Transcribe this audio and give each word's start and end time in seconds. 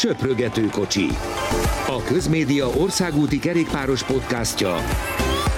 Söprögető 0.00 0.66
kocsi. 0.66 1.06
A 1.86 2.02
Közmédia 2.06 2.66
országúti 2.66 3.38
kerékpáros 3.38 4.04
podcastja 4.04 4.76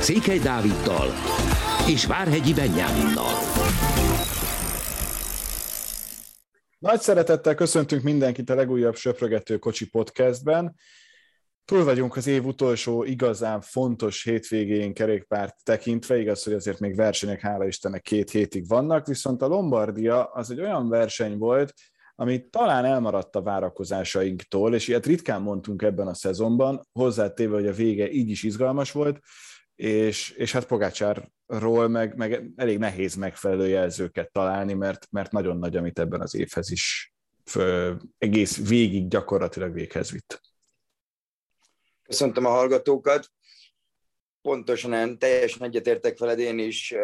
Székely 0.00 0.38
Dáviddal 0.38 1.08
és 1.88 2.06
Várhegyi 2.06 2.54
Benyáminnal. 2.54 3.34
Nagy 6.78 7.00
szeretettel 7.00 7.54
köszöntünk 7.54 8.02
mindenkit 8.02 8.50
a 8.50 8.54
legújabb 8.54 8.94
Söprögető 8.94 9.58
kocsi 9.58 9.88
podcastben. 9.88 10.74
Túl 11.64 11.84
vagyunk 11.84 12.16
az 12.16 12.26
év 12.26 12.44
utolsó 12.44 13.04
igazán 13.04 13.60
fontos 13.60 14.22
hétvégén 14.22 14.94
kerékpárt 14.94 15.54
tekintve, 15.62 16.18
igaz, 16.18 16.42
hogy 16.44 16.52
azért 16.52 16.78
még 16.78 16.96
versenyek, 16.96 17.40
hála 17.40 17.66
Istennek, 17.66 18.02
két 18.02 18.30
hétig 18.30 18.68
vannak, 18.68 19.06
viszont 19.06 19.42
a 19.42 19.46
Lombardia 19.46 20.24
az 20.24 20.50
egy 20.50 20.60
olyan 20.60 20.88
verseny 20.88 21.38
volt, 21.38 21.74
ami 22.14 22.48
talán 22.48 22.84
elmaradt 22.84 23.36
a 23.36 23.42
várakozásainktól, 23.42 24.74
és 24.74 24.88
ilyet 24.88 25.06
ritkán 25.06 25.42
mondtunk 25.42 25.82
ebben 25.82 26.06
a 26.06 26.14
szezonban, 26.14 26.88
hozzátéve, 26.92 27.54
hogy 27.54 27.66
a 27.66 27.72
vége 27.72 28.10
így 28.10 28.30
is 28.30 28.42
izgalmas 28.42 28.92
volt, 28.92 29.20
és, 29.74 30.30
és 30.30 30.52
hát 30.52 30.66
Pogácsárról 30.66 31.88
meg, 31.88 32.16
meg 32.16 32.52
elég 32.56 32.78
nehéz 32.78 33.14
megfelelő 33.14 33.68
jelzőket 33.68 34.32
találni, 34.32 34.72
mert, 34.72 35.06
mert 35.10 35.32
nagyon 35.32 35.58
nagy, 35.58 35.76
amit 35.76 35.98
ebben 35.98 36.20
az 36.20 36.34
évhez 36.34 36.70
is 36.70 37.12
fő, 37.44 38.00
egész 38.18 38.68
végig 38.68 39.08
gyakorlatilag 39.08 39.72
véghez 39.72 40.10
vitt. 40.10 40.40
Köszöntöm 42.02 42.44
a 42.44 42.50
hallgatókat. 42.50 43.30
Pontosan 44.42 45.18
teljesen 45.18 45.62
egyetértek 45.62 46.18
veled 46.18 46.38
én 46.38 46.58
is. 46.58 46.94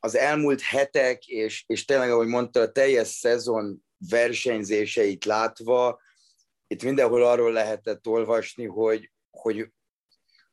Az 0.00 0.16
elmúlt 0.16 0.60
hetek, 0.60 1.26
és, 1.26 1.64
és 1.66 1.84
tényleg, 1.84 2.10
ahogy 2.10 2.26
mondta, 2.26 2.60
a 2.60 2.72
teljes 2.72 3.08
szezon 3.08 3.84
versenyzéseit 4.08 5.24
látva, 5.24 6.00
itt 6.66 6.82
mindenhol 6.82 7.24
arról 7.24 7.52
lehetett 7.52 8.06
olvasni, 8.06 8.66
hogy, 8.66 9.12
hogy 9.30 9.72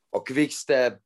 a 0.09 0.22
Quickstep 0.22 1.02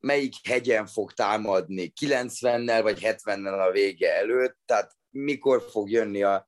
melyik 0.00 0.34
hegyen 0.42 0.86
fog 0.86 1.12
támadni, 1.12 1.92
90-nel 2.00 2.80
vagy 2.82 2.98
70-nel 3.02 3.68
a 3.68 3.70
vége 3.70 4.14
előtt, 4.14 4.58
tehát 4.64 4.96
mikor 5.10 5.62
fog 5.70 5.90
jönni 5.90 6.22
a, 6.22 6.46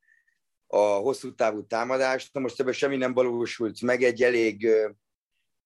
a 0.66 0.78
hosszú 0.78 1.34
távú 1.34 1.66
támadást. 1.66 2.32
Na 2.32 2.40
most 2.40 2.60
ebben 2.60 2.72
semmi 2.72 2.96
nem 2.96 3.14
valósult 3.14 3.80
meg, 3.80 4.02
egy 4.02 4.22
elég 4.22 4.68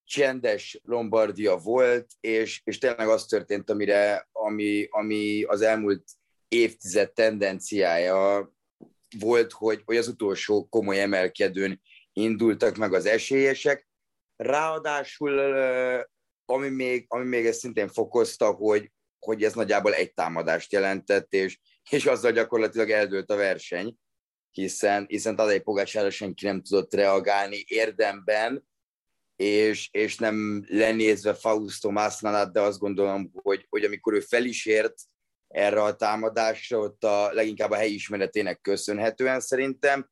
csendes 0.05 0.81
Lombardia 0.83 1.57
volt, 1.57 2.11
és, 2.21 2.61
és 2.65 2.79
tényleg 2.79 3.09
az 3.09 3.27
történt, 3.27 3.71
amire, 3.71 4.29
ami, 4.33 4.87
ami 4.91 5.43
az 5.43 5.61
elmúlt 5.61 6.05
évtized 6.49 7.13
tendenciája 7.13 8.53
volt, 9.19 9.53
hogy, 9.53 9.83
hogy 9.85 9.97
az 9.97 10.09
utolsó 10.09 10.69
komoly 10.69 11.01
emelkedőn 11.01 11.81
indultak 12.13 12.77
meg 12.77 12.95
az 12.95 13.07
esélyesek. 13.07 13.89
Ráadásul, 14.37 15.39
ami 16.45 16.69
még, 16.69 17.05
ami 17.09 17.25
még 17.25 17.47
ezt 17.47 17.59
szintén 17.59 17.89
fokozta, 17.89 18.51
hogy, 18.51 18.93
hogy 19.19 19.43
ez 19.43 19.55
nagyjából 19.55 19.95
egy 19.95 20.13
támadást 20.13 20.73
jelentett, 20.73 21.33
és, 21.33 21.59
és 21.91 22.07
azzal 22.07 22.33
gyakorlatilag 22.33 22.91
eldőlt 22.91 23.31
a 23.31 23.37
verseny, 23.37 23.97
hiszen, 24.51 25.05
hiszen 25.09 25.37
Tadej 25.37 25.61
Pogácsára 25.61 26.11
senki 26.11 26.47
nem 26.47 26.63
tudott 26.63 26.95
reagálni 26.95 27.65
érdemben, 27.67 28.67
és, 29.37 29.89
és 29.93 30.17
nem 30.17 30.65
lenézve 30.69 31.35
Fausto 31.35 31.91
Maslanat, 31.91 32.53
de 32.53 32.61
azt 32.61 32.79
gondolom, 32.79 33.31
hogy, 33.33 33.67
hogy 33.69 33.85
amikor 33.85 34.13
ő 34.13 34.21
fel 34.21 34.45
is 34.45 34.67
ért 34.67 34.95
erre 35.49 35.83
a 35.83 35.97
támadásra, 35.97 36.79
ott 36.79 37.05
a, 37.05 37.33
leginkább 37.33 37.71
a 37.71 37.77
helyismeretének 37.77 38.61
köszönhetően 38.61 39.41
szerintem, 39.41 40.11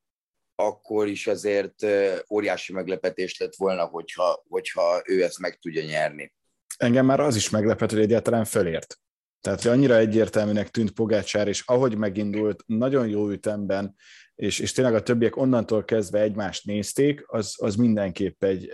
akkor 0.54 1.08
is 1.08 1.26
azért 1.26 1.86
óriási 2.30 2.72
meglepetés 2.72 3.38
lett 3.38 3.54
volna, 3.56 3.84
hogyha, 3.84 4.44
hogyha 4.48 5.02
ő 5.04 5.22
ezt 5.22 5.38
meg 5.38 5.58
tudja 5.58 5.82
nyerni. 5.82 6.34
Engem 6.76 7.06
már 7.06 7.20
az 7.20 7.36
is 7.36 7.50
meglepett, 7.50 7.90
hogy 7.90 8.00
egyáltalán 8.00 8.44
fölért. 8.44 9.00
Tehát, 9.40 9.62
hogy 9.62 9.70
annyira 9.70 9.96
egyértelműnek 9.96 10.68
tűnt 10.68 10.90
Pogácsár, 10.90 11.48
és 11.48 11.62
ahogy 11.66 11.96
megindult, 11.96 12.62
nagyon 12.66 13.08
jó 13.08 13.30
ütemben, 13.30 13.94
és, 14.34 14.58
és 14.58 14.72
tényleg 14.72 14.94
a 14.94 15.02
többiek 15.02 15.36
onnantól 15.36 15.84
kezdve 15.84 16.20
egymást 16.20 16.64
nézték, 16.64 17.24
az, 17.26 17.54
az 17.56 17.74
mindenképp 17.74 18.44
egy, 18.44 18.70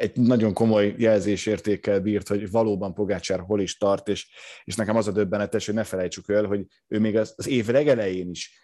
egy 0.00 0.16
nagyon 0.16 0.52
komoly 0.52 0.94
jelzésértékkel 0.98 2.00
bírt, 2.00 2.28
hogy 2.28 2.50
valóban 2.50 2.94
Pogácsár 2.94 3.40
hol 3.40 3.60
is 3.60 3.76
tart, 3.76 4.08
és, 4.08 4.28
és 4.64 4.74
nekem 4.74 4.96
az 4.96 5.08
a 5.08 5.12
döbbenetes, 5.12 5.66
hogy 5.66 5.74
ne 5.74 5.84
felejtsük 5.84 6.28
el, 6.28 6.44
hogy 6.44 6.66
ő 6.88 6.98
még 6.98 7.16
az, 7.16 7.34
az 7.36 7.48
év 7.48 7.66
legelején 7.66 8.30
is 8.30 8.58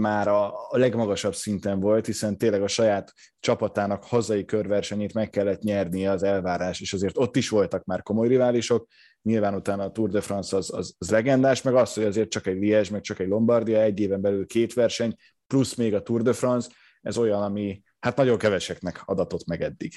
már 0.00 0.28
a, 0.28 0.46
a 0.68 0.78
legmagasabb 0.78 1.34
szinten 1.34 1.80
volt, 1.80 2.06
hiszen 2.06 2.38
tényleg 2.38 2.62
a 2.62 2.68
saját 2.68 3.12
csapatának 3.40 4.04
hazai 4.04 4.44
körversenyét 4.44 5.14
meg 5.14 5.30
kellett 5.30 5.62
nyernie 5.62 6.10
az 6.10 6.22
elvárás, 6.22 6.80
és 6.80 6.92
azért 6.92 7.18
ott 7.18 7.36
is 7.36 7.48
voltak 7.48 7.84
már 7.84 8.02
komoly 8.02 8.28
riválisok, 8.28 8.88
nyilván 9.22 9.54
utána 9.54 9.84
a 9.84 9.90
Tour 9.90 10.10
de 10.10 10.20
France 10.20 10.56
az, 10.56 10.74
az, 10.74 10.94
az 10.98 11.10
legendás, 11.10 11.62
meg 11.62 11.74
az, 11.74 11.94
hogy 11.94 12.04
azért 12.04 12.30
csak 12.30 12.46
egy 12.46 12.58
Liège, 12.58 12.90
meg 12.90 13.00
csak 13.00 13.18
egy 13.18 13.28
Lombardia, 13.28 13.80
egy 13.80 14.00
éven 14.00 14.20
belül 14.20 14.46
két 14.46 14.74
verseny, 14.74 15.14
plusz 15.46 15.74
még 15.74 15.94
a 15.94 16.02
Tour 16.02 16.22
de 16.22 16.32
France, 16.32 16.68
ez 17.00 17.18
olyan, 17.18 17.42
ami 17.42 17.82
hát 17.98 18.16
nagyon 18.16 18.38
keveseknek 18.38 19.02
adatott 19.04 19.46
meg 19.46 19.62
eddig. 19.62 19.92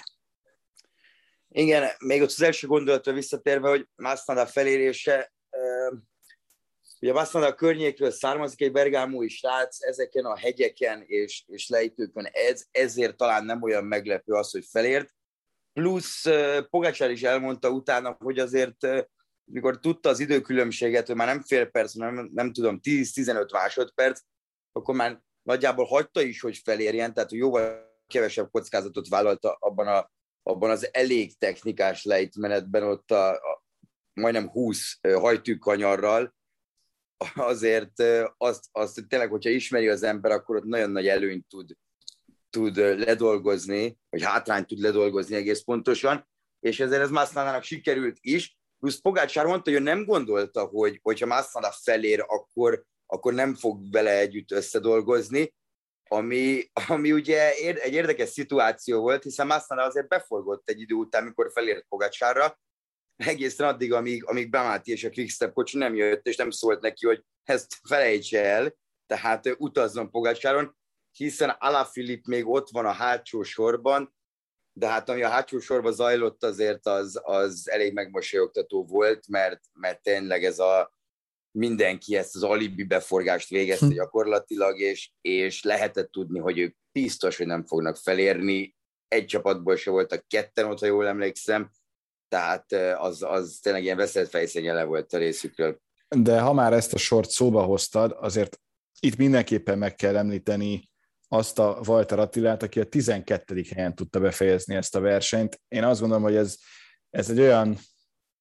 Igen, 1.56 1.90
még 2.00 2.22
ott 2.22 2.28
az 2.28 2.42
első 2.42 2.68
gondolatra 2.68 3.14
visszatérve, 3.14 3.70
hogy 3.70 3.88
Masnada 3.96 4.46
felérése, 4.46 5.34
ugye 7.00 7.14
Masnada 7.14 7.56
környékről 7.56 8.12
származik 8.12 8.62
egy 8.62 8.72
bergámói 8.72 9.30
srác, 9.30 9.84
ezeken 9.84 10.26
a 10.26 10.38
hegyeken 10.38 11.04
és, 11.06 11.44
és 11.48 11.70
lejtőkön, 11.70 12.30
ez, 12.32 12.66
ezért 12.72 13.18
talán 13.18 13.46
nem 13.46 13.62
olyan 13.62 13.84
meglepő 13.84 14.34
az, 14.34 14.52
hogy 14.52 14.66
felért. 14.70 15.10
Plusz 15.74 16.24
Pogácsár 16.70 17.12
is 17.12 17.24
elmondta 17.24 17.70
utána, 17.70 18.16
hogy 18.20 18.40
azért 18.40 18.78
mikor 19.44 19.80
tudta 19.80 20.10
az 20.10 20.20
időkülönbséget, 20.20 21.08
hogy 21.08 21.16
már 21.16 21.28
nem 21.28 21.42
fél 21.42 21.66
perc, 21.66 21.94
nem, 21.94 22.30
nem 22.34 22.54
tudom, 22.54 22.80
10-15 22.84 23.52
másodperc, 23.52 24.20
akkor 24.72 24.96
már 24.96 25.22
nagyjából 25.42 25.86
hagyta 25.86 26.22
is, 26.22 26.42
hogy 26.42 26.58
felérjen, 26.58 27.14
tehát 27.14 27.32
jóval 27.32 27.92
kevesebb 28.08 28.52
kockázatot 28.52 29.08
vállalta 29.08 29.58
abban 29.60 29.88
a 29.88 30.12
abban 30.44 30.70
az 30.70 30.90
elég 30.94 31.38
technikás 31.38 32.04
lejtmenetben 32.04 32.84
ott 32.84 33.12
a, 33.12 33.30
a 33.30 33.64
majdnem 34.14 34.50
20 34.50 35.00
hajtűkanyarral, 35.02 36.36
azért 37.36 38.04
azt, 38.38 38.70
azt 38.72 39.08
tényleg, 39.08 39.30
hogyha 39.30 39.50
ismeri 39.50 39.88
az 39.88 40.04
ember, 40.04 40.32
akkor 40.32 40.56
ott 40.56 40.64
nagyon 40.64 40.92
nagy 40.92 41.08
előnyt 41.08 41.48
tud, 41.48 41.72
tud 42.50 42.78
ledolgozni, 42.78 43.98
vagy 44.10 44.24
hátrányt 44.24 44.68
tud 44.68 44.80
ledolgozni 44.80 45.36
egész 45.36 45.62
pontosan, 45.62 46.28
és 46.60 46.80
ezért 46.80 47.02
ez 47.02 47.10
Mászlánának 47.10 47.64
sikerült 47.64 48.18
is, 48.22 48.58
plusz 48.80 49.00
Pogácsár 49.00 49.46
mondta, 49.46 49.72
hogy 49.72 49.80
ő 49.80 49.84
nem 49.84 50.06
gondolta, 50.06 50.66
hogy 50.66 51.00
hogyha 51.02 51.26
Mászlána 51.26 51.72
felér, 51.72 52.24
akkor, 52.28 52.84
akkor 53.06 53.34
nem 53.34 53.56
fog 53.56 53.92
vele 53.92 54.18
együtt 54.18 54.52
összedolgozni, 54.52 55.54
ami, 56.08 56.72
ami 56.88 57.12
ugye 57.12 57.52
egy 57.56 57.94
érdekes 57.94 58.30
szituáció 58.30 59.02
volt, 59.02 59.24
hiszen 59.24 59.48
Massana 59.48 59.84
azért 59.84 60.08
beforgott 60.08 60.70
egy 60.70 60.82
idő 60.82 60.96
után, 60.96 61.24
mikor 61.24 61.52
felért 61.54 61.86
Pogacsárra, 61.88 62.60
egészen 63.16 63.68
addig, 63.68 63.94
amíg, 63.94 64.26
amíg 64.26 64.50
Bamati 64.50 64.92
és 64.92 65.04
a 65.04 65.10
Quickstep 65.10 65.54
kocsi 65.54 65.78
nem 65.78 65.96
jött, 65.96 66.28
és 66.28 66.36
nem 66.36 66.50
szólt 66.50 66.82
neki, 66.82 67.06
hogy 67.06 67.24
ezt 67.44 67.80
felejtse 67.88 68.44
el, 68.44 68.76
tehát 69.08 69.56
utazzon 69.58 70.12
Pogácsáron, 70.12 70.78
hiszen 71.12 71.50
Alaphilipp 71.50 72.26
még 72.26 72.48
ott 72.48 72.70
van 72.70 72.86
a 72.86 72.92
hátsó 72.92 73.44
sorban, 73.44 74.16
de 74.74 74.88
hát 74.88 75.10
ami 75.10 75.24
a 75.24 75.30
hátsó 75.30 75.60
sorban 75.60 75.94
zajlott 75.94 76.44
azért, 76.44 76.86
az, 76.88 77.20
az 77.24 77.70
elég 77.70 77.94
megmosolyogtató 77.94 78.86
volt, 78.86 79.28
mert, 79.28 79.62
mert 79.74 80.02
tényleg 80.02 80.44
ez 80.44 80.60
a, 80.60 80.94
mindenki 81.58 82.16
ezt 82.16 82.36
az 82.36 82.44
alibi 82.44 82.84
beforgást 82.84 83.50
végezte 83.50 83.86
hm. 83.86 83.94
gyakorlatilag, 83.94 84.80
és, 84.80 85.12
és 85.22 85.64
lehetett 85.64 86.12
tudni, 86.12 86.40
hogy 86.40 86.60
ők 86.60 86.76
biztos, 86.92 87.38
hogy 87.38 87.46
nem 87.46 87.66
fognak 87.66 87.98
felérni. 87.98 88.76
Egy 89.08 89.26
csapatból 89.26 89.76
se 89.76 89.92
voltak 89.92 90.28
ketten 90.28 90.66
ott, 90.66 90.80
ha 90.80 90.86
jól 90.86 91.08
emlékszem, 91.08 91.72
tehát 92.28 92.72
az, 92.98 93.22
az 93.22 93.60
tényleg 93.62 93.84
ilyen 93.84 93.98
veszett 93.98 94.30
fejszényele 94.30 94.84
volt 94.84 95.14
a 95.14 95.18
részükről. 95.18 95.82
De 96.16 96.40
ha 96.40 96.54
már 96.54 96.74
ezt 96.74 96.94
a 96.94 96.98
sort 96.98 97.30
szóba 97.30 97.64
hoztad, 97.64 98.16
azért 98.20 98.60
itt 99.00 99.16
mindenképpen 99.16 99.78
meg 99.78 99.96
kell 99.96 100.18
említeni 100.18 100.92
azt 101.28 101.60
a 101.60 101.82
Walter 101.88 102.20
Attilát, 102.20 102.64
aki 102.64 102.80
a 102.80 102.84
12. 102.84 103.64
helyen 103.76 103.96
tudta 103.96 104.20
befejezni 104.20 104.76
ezt 104.76 104.96
a 104.96 105.00
versenyt. 105.00 105.62
Én 105.68 105.84
azt 105.84 106.00
gondolom, 106.00 106.24
hogy 106.24 106.36
ez, 106.36 106.58
ez 107.10 107.30
egy 107.30 107.40
olyan 107.40 107.78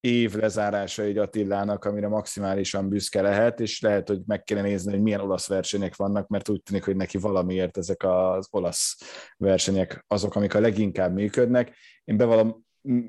év 0.03 0.33
lezárása 0.33 1.03
egy 1.03 1.17
Attilának, 1.17 1.85
amire 1.85 2.07
maximálisan 2.07 2.89
büszke 2.89 3.21
lehet, 3.21 3.59
és 3.59 3.81
lehet, 3.81 4.07
hogy 4.07 4.21
meg 4.25 4.43
kellene 4.43 4.67
nézni, 4.67 4.91
hogy 4.91 5.01
milyen 5.01 5.19
olasz 5.19 5.47
versenyek 5.47 5.95
vannak, 5.95 6.27
mert 6.27 6.49
úgy 6.49 6.61
tűnik, 6.61 6.83
hogy 6.83 6.95
neki 6.95 7.17
valamiért 7.17 7.77
ezek 7.77 8.03
az 8.03 8.47
olasz 8.51 8.97
versenyek 9.37 10.05
azok, 10.07 10.35
amik 10.35 10.53
a 10.53 10.59
leginkább 10.59 11.13
működnek. 11.13 11.75
Én 12.03 12.17
bevallom, 12.17 12.65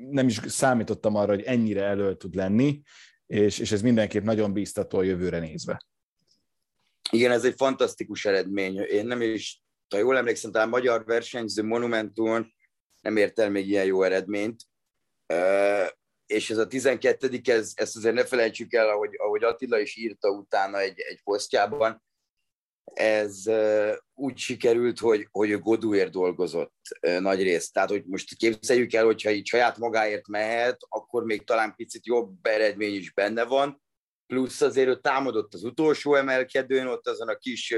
nem 0.09 0.27
is 0.27 0.39
számítottam 0.45 1.15
arra, 1.15 1.33
hogy 1.33 1.43
ennyire 1.43 1.83
elő 1.83 2.15
tud 2.15 2.35
lenni, 2.35 2.81
és, 3.27 3.59
és 3.59 3.71
ez 3.71 3.81
mindenképp 3.81 4.23
nagyon 4.23 4.53
bíztató 4.53 4.97
a 4.97 5.03
jövőre 5.03 5.39
nézve. 5.39 5.85
Igen, 7.11 7.31
ez 7.31 7.45
egy 7.45 7.55
fantasztikus 7.57 8.25
eredmény. 8.25 8.75
Én 8.75 9.05
nem 9.05 9.21
is 9.21 9.63
ha 9.89 9.97
jól 9.97 10.17
emlékszem, 10.17 10.51
talán 10.51 10.69
magyar 10.69 11.05
versenyző 11.05 11.63
Monumentumon 11.63 12.53
nem 13.01 13.17
ért 13.17 13.39
el 13.39 13.49
még 13.49 13.69
ilyen 13.69 13.85
jó 13.85 14.03
eredményt. 14.03 14.63
És 16.25 16.49
ez 16.49 16.57
a 16.57 16.67
12 16.67 17.41
ez, 17.43 17.71
ezt 17.75 17.95
azért 17.95 18.15
ne 18.15 18.25
felejtsük 18.25 18.73
el, 18.73 18.89
ahogy, 18.89 19.15
ahogy 19.17 19.43
Attila 19.43 19.79
is 19.79 19.95
írta 19.95 20.29
utána 20.29 20.79
egy, 20.79 20.99
egy 20.99 21.21
posztjában, 21.23 22.03
ez 22.93 23.43
úgy 24.13 24.37
sikerült, 24.37 24.99
hogy, 24.99 25.27
hogy 25.31 25.59
Godúért 25.59 26.11
dolgozott 26.11 26.75
nagy 26.99 27.43
részt. 27.43 27.73
Tehát, 27.73 27.89
hogy 27.89 28.03
most 28.05 28.35
képzeljük 28.35 28.93
el, 28.93 29.05
hogyha 29.05 29.31
így 29.31 29.47
saját 29.47 29.77
magáért 29.77 30.27
mehet, 30.27 30.77
akkor 30.89 31.23
még 31.23 31.43
talán 31.43 31.75
picit 31.75 32.05
jobb 32.05 32.45
eredmény 32.45 32.93
is 32.93 33.13
benne 33.13 33.43
van, 33.43 33.83
plusz 34.27 34.61
azért 34.61 34.87
ő 34.87 34.99
támadott 34.99 35.53
az 35.53 35.63
utolsó 35.63 36.15
emelkedőn, 36.15 36.87
ott 36.87 37.07
azon 37.07 37.27
a 37.27 37.37
kis 37.37 37.75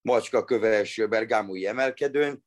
macska 0.00 0.44
köves 0.44 1.00
bergámúi 1.08 1.66
emelkedőn, 1.66 2.44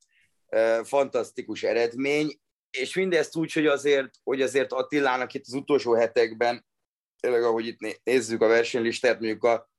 fantasztikus 0.84 1.64
eredmény, 1.64 2.40
és 2.72 2.96
mindezt 2.96 3.36
úgy, 3.36 3.54
hogy 3.54 3.68
azért, 3.68 4.14
hogy 4.24 4.42
azért 4.42 4.72
Attilának 4.72 5.34
itt 5.34 5.46
az 5.46 5.54
utolsó 5.54 5.94
hetekben, 5.94 6.66
tényleg 7.20 7.44
ahogy 7.44 7.68
itt 7.68 8.04
nézzük 8.04 8.42
a 8.42 8.48
versenylistát, 8.48 9.20
mondjuk 9.20 9.44
a 9.44 9.70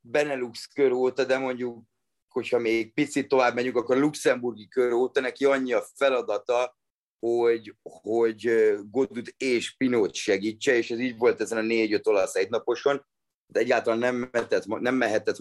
Benelux 0.00 0.66
kör 0.66 0.92
óta, 0.92 1.24
de 1.24 1.38
mondjuk, 1.38 1.82
hogyha 2.28 2.58
még 2.58 2.94
picit 2.94 3.28
tovább 3.28 3.54
megyünk, 3.54 3.76
akkor 3.76 3.96
a 3.96 4.00
luxemburgi 4.00 4.68
kör 4.68 4.92
óta 4.92 5.20
neki 5.20 5.44
annyi 5.44 5.72
a 5.72 5.86
feladata, 5.94 6.76
hogy, 7.18 7.74
hogy 7.82 8.50
Godut 8.90 9.34
és 9.36 9.76
Pinot 9.76 10.14
segítse, 10.14 10.76
és 10.76 10.90
ez 10.90 10.98
így 10.98 11.18
volt 11.18 11.40
ezen 11.40 11.58
a 11.58 11.62
négy-öt 11.62 12.06
olasz 12.06 12.34
egynaposon, 12.34 13.06
de 13.46 13.60
egyáltalán 13.60 13.98
nem 13.98 14.14
mehetett, 14.16 14.66
nem 14.66 14.94
mehetett 14.94 15.36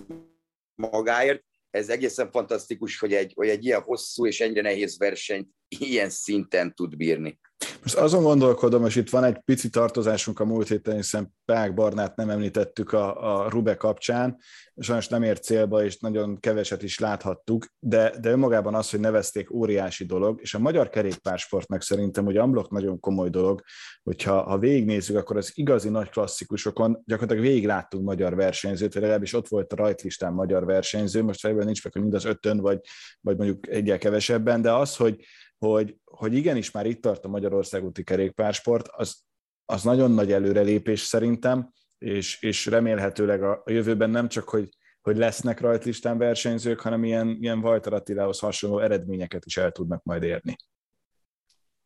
magáért. 0.75 1.44
Ez 1.69 1.89
egészen 1.89 2.31
fantasztikus, 2.31 2.99
hogy 2.99 3.13
egy, 3.13 3.31
hogy 3.35 3.49
egy 3.49 3.65
ilyen 3.65 3.81
hosszú 3.81 4.25
és 4.27 4.41
ennyire 4.41 4.61
nehéz 4.61 4.97
versenyt 4.97 5.49
ilyen 5.67 6.09
szinten 6.09 6.75
tud 6.75 6.95
bírni. 6.95 7.39
Most 7.88 8.00
azon 8.00 8.24
gondolkodom, 8.24 8.86
és 8.86 8.95
itt 8.95 9.10
van 9.10 9.24
egy 9.24 9.39
pici 9.45 9.69
tartozásunk 9.69 10.39
a 10.39 10.45
múlt 10.45 10.68
héten, 10.68 10.95
hiszen 10.95 11.34
Pák 11.45 11.74
Barnát 11.74 12.16
nem 12.16 12.30
említettük 12.30 12.92
a, 12.92 13.44
a 13.44 13.50
Rube 13.50 13.75
kapcsán, 13.75 14.38
sajnos 14.78 15.07
nem 15.07 15.24
ért 15.24 15.44
célba, 15.44 15.84
és 15.84 16.00
nagyon 16.00 16.39
keveset 16.39 16.84
is 16.84 17.00
láthattuk, 17.00 17.66
de, 17.80 18.13
de 18.19 18.30
önmagában 18.30 18.75
az, 18.75 18.89
hogy 18.89 19.00
nevezték 19.00 19.51
óriási 19.51 20.06
dolog, 20.06 20.39
és 20.42 20.54
a 20.54 20.60
magyar 20.60 20.89
kerékpársportnak 20.89 21.81
szerintem, 21.81 22.25
hogy 22.25 22.38
Amblok 22.38 22.72
nagyon 22.72 23.00
komoly 23.00 23.30
dolog, 23.30 23.62
hogyha 24.04 24.42
ha 24.42 24.57
végignézzük, 24.57 25.18
akkor 25.18 25.38
az 25.38 25.51
igazi 25.54 25.89
nagy 25.89 26.10
klasszikusokon 26.10 27.01
gyakorlatilag 27.06 27.48
végig 27.50 27.66
láttunk 27.66 28.04
magyar 28.04 28.36
versenyzőt, 28.36 28.94
vagy 28.94 29.01
legalábbis 29.01 29.34
ott 29.34 29.48
volt 29.48 29.74
a 29.74 29.75
rajtlistán 29.75 30.34
magyar 30.34 30.66
versenyző, 30.66 31.24
most 31.24 31.39
fejben 31.39 31.66
nincs 31.66 31.84
meg, 31.84 31.94
hogy 31.94 32.01
mind 32.01 32.13
az 32.13 32.25
ötön, 32.25 32.57
vagy, 32.57 32.80
vagy 33.22 33.38
mondjuk 33.38 33.68
egyel 33.68 33.98
kevesebben, 33.98 34.62
de 34.62 34.72
az, 34.72 34.95
hogy, 34.95 35.25
hogy, 35.57 35.95
hogy 36.04 36.33
igenis 36.33 36.71
már 36.71 36.86
itt 36.86 37.01
tart 37.01 37.25
a 37.25 37.27
Magyarország 37.27 37.83
úti 37.83 38.04
kerékpársport, 38.04 38.88
az, 38.88 39.18
az 39.65 39.83
nagyon 39.83 40.12
nagy 40.12 40.31
előrelépés 40.31 41.01
szerintem, 41.01 41.71
és, 41.98 42.42
és 42.42 42.65
remélhetőleg 42.65 43.44
a, 43.44 43.62
a 43.65 43.71
jövőben 43.71 44.09
nem 44.09 44.27
csak, 44.27 44.50
hogy, 44.50 44.69
hogy 45.01 45.18
lesznek 45.18 45.59
rajtlistán 45.59 46.18
versenyzők, 46.18 46.80
hanem 46.80 47.04
ilyen, 47.04 47.38
ilyen 47.39 47.62
Vajtar 47.62 47.94
Attilához 47.94 48.39
hasonló 48.39 48.80
eredményeket 48.80 49.45
is 49.45 49.57
el 49.57 49.71
tudnak 49.71 50.04
majd 50.04 50.24
érni. 50.24 50.56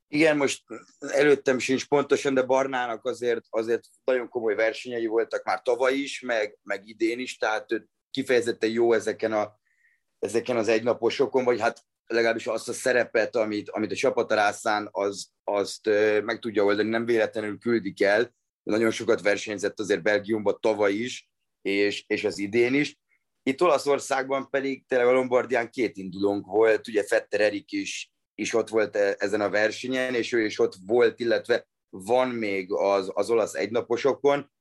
Igen, 0.07 0.37
most 0.37 0.63
előttem 0.99 1.59
sincs 1.59 1.87
pontosan, 1.87 2.33
de 2.33 2.41
Barnának 2.41 3.05
azért, 3.05 3.45
azért 3.49 3.83
nagyon 4.03 4.29
komoly 4.29 4.55
versenyei 4.55 5.05
voltak 5.05 5.43
már 5.43 5.61
tavaly 5.61 5.93
is, 5.93 6.21
meg, 6.21 6.57
meg 6.63 6.87
idén 6.87 7.19
is, 7.19 7.37
tehát 7.37 7.71
ő 7.71 7.87
kifejezetten 8.09 8.69
jó 8.69 8.93
ezeken, 8.93 9.33
a, 9.33 9.59
ezeken 10.19 10.57
az 10.57 10.67
egynaposokon, 10.67 11.43
vagy 11.43 11.59
hát 11.59 11.83
legalábbis 12.11 12.47
azt 12.47 12.69
a 12.69 12.73
szerepet, 12.73 13.35
amit, 13.35 13.69
amit 13.69 13.91
a 13.91 13.95
csapatarászán 13.95 14.89
az, 14.91 15.29
azt 15.43 15.89
meg 16.23 16.39
tudja 16.39 16.63
oldani, 16.63 16.89
nem 16.89 17.05
véletlenül 17.05 17.57
küldik 17.57 18.01
el. 18.01 18.33
Nagyon 18.63 18.91
sokat 18.91 19.21
versenyzett 19.21 19.79
azért 19.79 20.01
Belgiumban 20.01 20.57
tavaly 20.59 20.93
is, 20.93 21.29
és, 21.61 22.03
és 22.07 22.23
az 22.23 22.37
idén 22.37 22.73
is. 22.73 22.99
Itt 23.43 23.61
Olaszországban 23.61 24.49
pedig 24.49 24.85
tényleg 24.87 25.07
a 25.07 25.11
Lombardián 25.11 25.69
két 25.69 25.97
indulónk 25.97 26.45
volt, 26.45 26.87
ugye 26.87 27.03
Fetter 27.03 27.41
Erik 27.41 27.71
is, 27.71 28.11
is 28.35 28.53
ott 28.53 28.69
volt 28.69 28.95
e, 28.95 29.15
ezen 29.17 29.41
a 29.41 29.49
versenyen, 29.49 30.13
és 30.13 30.33
ő 30.33 30.45
is 30.45 30.59
ott 30.59 30.73
volt, 30.85 31.19
illetve 31.19 31.67
van 31.89 32.29
még 32.29 32.73
az, 32.73 33.11
az 33.13 33.29
olasz 33.29 33.53
egynaposokon, 33.53 34.51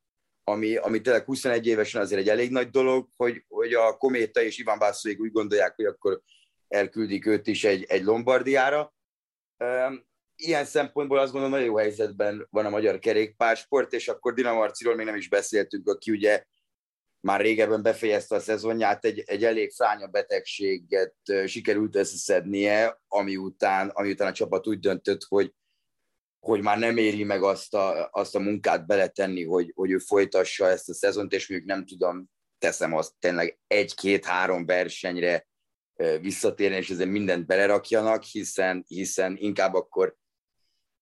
ami, 0.44 0.76
ami 0.76 1.00
tényleg 1.00 1.24
21 1.24 1.66
évesen 1.66 2.00
azért 2.00 2.20
egy 2.20 2.28
elég 2.28 2.50
nagy 2.50 2.70
dolog, 2.70 3.08
hogy, 3.16 3.44
hogy 3.48 3.72
a 3.74 3.96
Kométa 3.96 4.42
és 4.42 4.58
Iván 4.58 4.78
Bászóig 4.78 5.20
úgy 5.20 5.32
gondolják, 5.32 5.74
hogy 5.76 5.84
akkor 5.84 6.20
elküldik 6.70 7.26
őt 7.26 7.46
is 7.46 7.64
egy, 7.64 7.84
egy 7.88 8.04
Lombardiára. 8.04 8.94
Ilyen 10.36 10.64
szempontból 10.64 11.18
azt 11.18 11.32
gondolom, 11.32 11.50
nagyon 11.50 11.70
jó 11.70 11.76
helyzetben 11.76 12.46
van 12.50 12.66
a 12.66 12.70
magyar 12.70 12.98
kerékpársport, 12.98 13.92
és 13.92 14.08
akkor 14.08 14.34
Dinamarciról 14.34 14.94
még 14.94 15.06
nem 15.06 15.16
is 15.16 15.28
beszéltünk, 15.28 15.88
aki 15.88 16.10
ugye 16.10 16.44
már 17.20 17.40
régebben 17.40 17.82
befejezte 17.82 18.34
a 18.34 18.40
szezonját, 18.40 19.04
egy, 19.04 19.22
egy 19.26 19.44
elég 19.44 19.72
fránya 19.72 20.06
betegséget 20.06 21.14
sikerült 21.46 21.96
összeszednie, 21.96 23.00
ami 23.08 23.36
után, 23.36 23.88
ami 23.88 24.10
után 24.10 24.28
a 24.28 24.32
csapat 24.32 24.66
úgy 24.66 24.78
döntött, 24.78 25.22
hogy, 25.22 25.54
hogy 26.46 26.62
már 26.62 26.78
nem 26.78 26.96
éri 26.96 27.24
meg 27.24 27.42
azt 27.42 27.74
a, 27.74 28.08
azt 28.12 28.34
a 28.34 28.40
munkát 28.40 28.86
beletenni, 28.86 29.44
hogy, 29.44 29.72
hogy 29.74 29.90
ő 29.90 29.98
folytassa 29.98 30.68
ezt 30.68 30.88
a 30.88 30.94
szezont, 30.94 31.32
és 31.32 31.48
mondjuk 31.48 31.70
nem 31.70 31.86
tudom, 31.86 32.30
teszem 32.58 32.94
azt 32.94 33.12
tényleg 33.18 33.58
egy-két-három 33.66 34.66
versenyre 34.66 35.48
visszatérni, 36.20 36.76
és 36.76 36.90
ezért 36.90 37.10
mindent 37.10 37.46
belerakjanak, 37.46 38.22
hiszen, 38.22 38.84
hiszen 38.86 39.36
inkább 39.38 39.74
akkor 39.74 40.16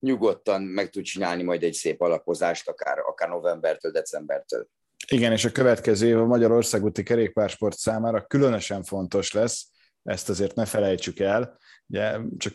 nyugodtan 0.00 0.62
meg 0.62 0.90
tud 0.90 1.02
csinálni 1.02 1.42
majd 1.42 1.62
egy 1.62 1.72
szép 1.72 2.00
alapozást, 2.00 2.68
akár, 2.68 2.98
akár 2.98 3.28
novembertől, 3.28 3.92
decembertől. 3.92 4.68
Igen, 5.08 5.32
és 5.32 5.44
a 5.44 5.52
következő 5.52 6.06
év 6.06 6.18
a 6.18 6.26
Magyarország 6.26 6.84
úti 6.84 7.02
kerékpársport 7.02 7.76
számára 7.76 8.26
különösen 8.26 8.82
fontos 8.82 9.32
lesz, 9.32 9.70
ezt 10.02 10.28
azért 10.28 10.54
ne 10.54 10.64
felejtsük 10.64 11.20
el, 11.20 11.58
Ugye, 11.90 12.18
csak 12.36 12.54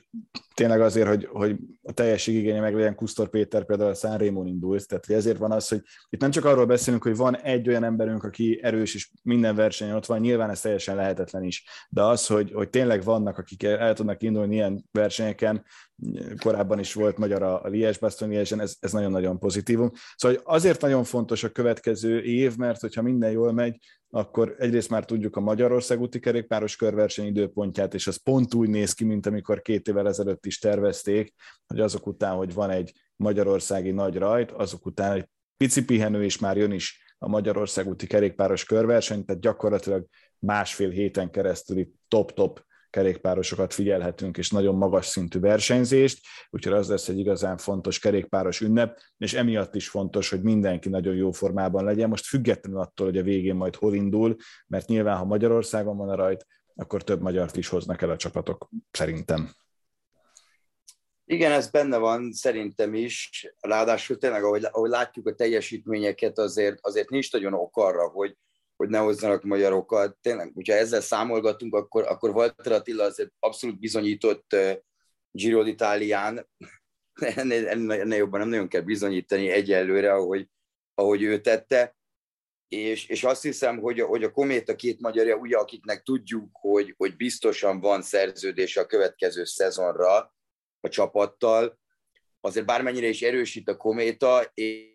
tényleg 0.53 0.81
azért, 0.81 1.07
hogy, 1.07 1.25
hogy 1.25 1.55
a 1.83 1.91
teljes 1.91 2.27
igénye 2.27 2.59
meg 2.59 2.75
legyen, 2.75 2.95
Kusztor 2.95 3.29
Péter 3.29 3.65
például 3.65 3.89
a 3.89 3.93
San 3.93 4.17
Rémon 4.17 4.47
indult, 4.47 4.87
tehát 4.87 5.09
ezért 5.09 5.37
van 5.37 5.51
az, 5.51 5.67
hogy 5.67 5.81
itt 6.09 6.21
nem 6.21 6.31
csak 6.31 6.45
arról 6.45 6.65
beszélünk, 6.65 7.03
hogy 7.03 7.15
van 7.15 7.37
egy 7.37 7.67
olyan 7.67 7.83
emberünk, 7.83 8.23
aki 8.23 8.59
erős 8.63 8.95
és 8.95 9.11
minden 9.23 9.55
versenyen 9.55 9.95
ott 9.95 10.05
van, 10.05 10.19
nyilván 10.19 10.49
ez 10.49 10.61
teljesen 10.61 10.95
lehetetlen 10.95 11.43
is, 11.43 11.65
de 11.89 12.01
az, 12.01 12.27
hogy, 12.27 12.51
hogy 12.51 12.69
tényleg 12.69 13.03
vannak, 13.03 13.37
akik 13.37 13.63
el 13.63 13.93
tudnak 13.93 14.23
indulni 14.23 14.53
ilyen 14.53 14.85
versenyeken, 14.91 15.63
korábban 16.43 16.79
is 16.79 16.93
volt 16.93 17.17
magyar 17.17 17.43
a, 17.43 17.63
a 17.63 17.67
Lies 17.67 17.97
Baston 17.97 18.29
Liesen, 18.29 18.59
ez, 18.59 18.75
ez 18.79 18.91
nagyon-nagyon 18.91 19.39
pozitívum. 19.39 19.91
Szóval 20.15 20.41
azért 20.43 20.81
nagyon 20.81 21.03
fontos 21.03 21.43
a 21.43 21.49
következő 21.49 22.21
év, 22.21 22.55
mert 22.55 22.81
hogyha 22.81 23.01
minden 23.01 23.31
jól 23.31 23.51
megy, 23.51 23.77
akkor 24.09 24.55
egyrészt 24.57 24.89
már 24.89 25.05
tudjuk 25.05 25.35
a 25.35 25.41
Magyarország 25.41 26.01
úti 26.01 26.19
kerékpáros 26.19 26.75
körverseny 26.75 27.25
időpontját, 27.25 27.93
és 27.93 28.07
az 28.07 28.15
pont 28.15 28.53
úgy 28.53 28.69
néz 28.69 28.93
ki, 28.93 29.03
mint 29.03 29.25
amikor 29.25 29.61
két 29.61 29.87
évvel 29.87 30.07
ezelőtt 30.07 30.45
is 30.45 30.59
tervezték, 30.59 31.33
hogy 31.67 31.79
azok 31.79 32.07
után, 32.07 32.35
hogy 32.35 32.53
van 32.53 32.69
egy 32.69 32.91
magyarországi 33.15 33.91
nagy 33.91 34.17
rajt, 34.17 34.51
azok 34.51 34.85
után 34.85 35.11
egy 35.11 35.27
pici 35.57 35.85
pihenő, 35.85 36.23
és 36.23 36.37
már 36.37 36.57
jön 36.57 36.71
is 36.71 37.15
a 37.17 37.27
Magyarország 37.27 37.87
úti 37.87 38.07
kerékpáros 38.07 38.65
körverseny, 38.65 39.25
tehát 39.25 39.41
gyakorlatilag 39.41 40.05
másfél 40.39 40.89
héten 40.89 41.31
keresztüli 41.31 41.91
top-top 42.07 42.63
kerékpárosokat 42.93 43.73
figyelhetünk, 43.73 44.37
és 44.37 44.49
nagyon 44.49 44.75
magas 44.75 45.05
szintű 45.05 45.39
versenyzést, 45.39 46.25
úgyhogy 46.49 46.73
az 46.73 46.89
lesz 46.89 47.09
egy 47.09 47.19
igazán 47.19 47.57
fontos 47.57 47.99
kerékpáros 47.99 48.61
ünnep, 48.61 48.99
és 49.17 49.33
emiatt 49.33 49.75
is 49.75 49.89
fontos, 49.89 50.29
hogy 50.29 50.41
mindenki 50.41 50.89
nagyon 50.89 51.15
jó 51.15 51.31
formában 51.31 51.83
legyen, 51.83 52.09
most 52.09 52.25
függetlenül 52.25 52.79
attól, 52.79 53.05
hogy 53.07 53.17
a 53.17 53.23
végén 53.23 53.55
majd 53.55 53.75
hol 53.75 53.95
indul, 53.95 54.35
mert 54.67 54.87
nyilván, 54.87 55.17
ha 55.17 55.25
Magyarországon 55.25 55.97
van 55.97 56.09
a 56.09 56.15
rajt, 56.15 56.45
akkor 56.75 57.03
több 57.03 57.21
magyart 57.21 57.55
is 57.55 57.67
hoznak 57.67 58.01
el 58.01 58.09
a 58.09 58.17
csapatok, 58.17 58.69
szerintem. 58.91 59.49
Igen, 61.25 61.51
ez 61.51 61.69
benne 61.69 61.97
van 61.97 62.31
szerintem 62.31 62.93
is, 62.93 63.29
ráadásul 63.59 64.17
tényleg, 64.17 64.43
ahogy, 64.43 64.63
ahogy 64.63 64.89
látjuk 64.89 65.27
a 65.27 65.35
teljesítményeket, 65.35 66.37
azért, 66.37 66.77
azért 66.81 67.09
nincs 67.09 67.31
nagyon 67.31 67.53
ok 67.53 67.77
arra, 67.77 68.07
hogy, 68.07 68.37
hogy 68.75 68.89
ne 68.89 68.97
hozzanak 68.97 69.43
magyarokat. 69.43 70.17
Tényleg, 70.21 70.51
hogyha 70.53 70.73
ezzel 70.73 71.01
számolgatunk, 71.01 71.75
akkor, 71.75 72.07
akkor 72.07 72.29
Walter 72.29 72.71
Attila 72.71 73.03
azért 73.03 73.31
abszolút 73.39 73.79
bizonyított 73.79 74.53
uh, 74.53 74.71
Giro 75.31 75.63
d'Italián, 75.63 76.45
ennél, 77.35 77.67
ennél 77.67 78.17
jobban 78.17 78.39
nem 78.39 78.49
nagyon 78.49 78.67
kell 78.67 78.81
bizonyítani 78.81 79.49
egyelőre, 79.49 80.13
ahogy, 80.13 80.49
ahogy 80.93 81.21
ő 81.23 81.41
tette. 81.41 81.95
És, 82.67 83.07
és 83.07 83.23
azt 83.23 83.41
hiszem, 83.41 83.79
hogy, 83.79 83.99
hogy 83.99 84.23
a 84.23 84.31
Kométa 84.31 84.75
két 84.75 84.99
magyarja, 84.99 85.35
ugye, 85.35 85.57
akiknek 85.57 86.03
tudjuk, 86.03 86.49
hogy, 86.51 86.93
hogy 86.97 87.15
biztosan 87.15 87.79
van 87.79 88.01
szerződés 88.01 88.77
a 88.77 88.85
következő 88.85 89.43
szezonra 89.43 90.33
a 90.79 90.89
csapattal, 90.89 91.79
azért 92.41 92.65
bármennyire 92.65 93.07
is 93.07 93.21
erősít 93.21 93.69
a 93.69 93.77
Kométa, 93.77 94.51
és 94.53 94.92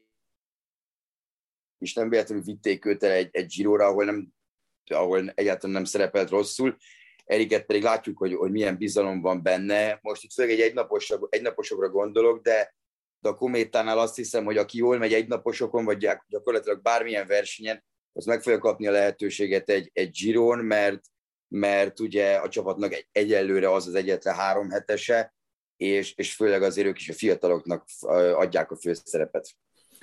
és 1.78 1.94
nem 1.94 2.08
véletlenül 2.08 2.44
vitték 2.44 2.84
őt 2.84 3.02
el 3.02 3.10
egy, 3.10 3.28
egy 3.32 3.46
Giróra, 3.46 3.86
ahol 3.86 4.04
nem 4.04 4.32
ahol 4.94 5.32
egyáltalán 5.34 5.74
nem 5.74 5.84
szerepelt 5.84 6.30
rosszul. 6.30 6.76
Eriket 7.24 7.66
pedig 7.66 7.82
látjuk, 7.82 8.18
hogy, 8.18 8.34
hogy 8.34 8.50
milyen 8.50 8.76
bizalom 8.76 9.20
van 9.20 9.42
benne. 9.42 9.98
Most 10.02 10.24
itt 10.24 10.32
főleg 10.32 10.52
egy 10.52 10.60
egynaposra, 10.60 11.18
egynaposokra 11.28 11.88
gondolok, 11.88 12.42
de, 12.42 12.74
de 13.20 13.28
a 13.28 13.34
Kométánál 13.34 13.98
azt 13.98 14.16
hiszem, 14.16 14.44
hogy 14.44 14.56
aki 14.56 14.78
jól 14.78 14.98
megy 14.98 15.12
egynaposokon, 15.12 15.84
vagy 15.84 16.08
gyakorlatilag 16.28 16.82
bármilyen 16.82 17.26
versenyen, 17.26 17.84
az 18.12 18.24
meg 18.24 18.42
fogja 18.42 18.58
kapni 18.58 18.86
a 18.86 18.90
lehetőséget 18.90 19.68
egy, 19.68 19.90
egy 19.92 20.10
Giron, 20.10 20.58
mert, 20.58 21.00
mert 21.48 22.00
ugye 22.00 22.34
a 22.34 22.48
csapatnak 22.48 22.92
egy, 22.92 23.08
egyelőre 23.12 23.72
az 23.72 23.86
az 23.86 23.94
egyetlen 23.94 24.34
három 24.34 24.70
hetese, 24.70 25.34
és, 25.76 26.14
és 26.14 26.34
főleg 26.34 26.62
azért 26.62 26.86
ők 26.86 26.98
is 26.98 27.08
a 27.08 27.12
fiataloknak 27.12 27.84
adják 28.34 28.70
a 28.70 28.76
főszerepet. 28.76 29.48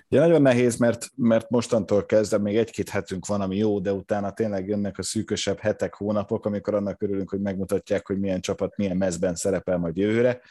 Ja, 0.10 0.20
nagyon 0.20 0.42
nehéz, 0.42 0.78
mert, 0.78 1.08
mert 1.16 1.50
mostantól 1.50 2.06
kezdve 2.06 2.38
még 2.38 2.58
egy-két 2.58 2.90
hetünk 2.90 3.26
van, 3.26 3.42
ami 3.42 3.58
jó, 3.58 3.80
de 3.80 3.94
utána 3.94 4.32
tényleg 4.34 4.68
jönnek 4.68 4.98
a 4.98 5.04
szűkösebb 5.04 5.60
hetek, 5.60 5.94
hónapok, 5.94 6.46
amikor 6.46 6.74
annak 6.74 7.02
örülünk, 7.02 7.30
hogy 7.30 7.42
megmutatják, 7.42 8.08
hogy 8.08 8.20
milyen 8.20 8.42
csapat 8.42 8.78
milyen 8.78 8.98
mezben 8.98 9.36
szerepel 9.36 9.78
majd 9.78 9.98
jövőre 9.98 10.42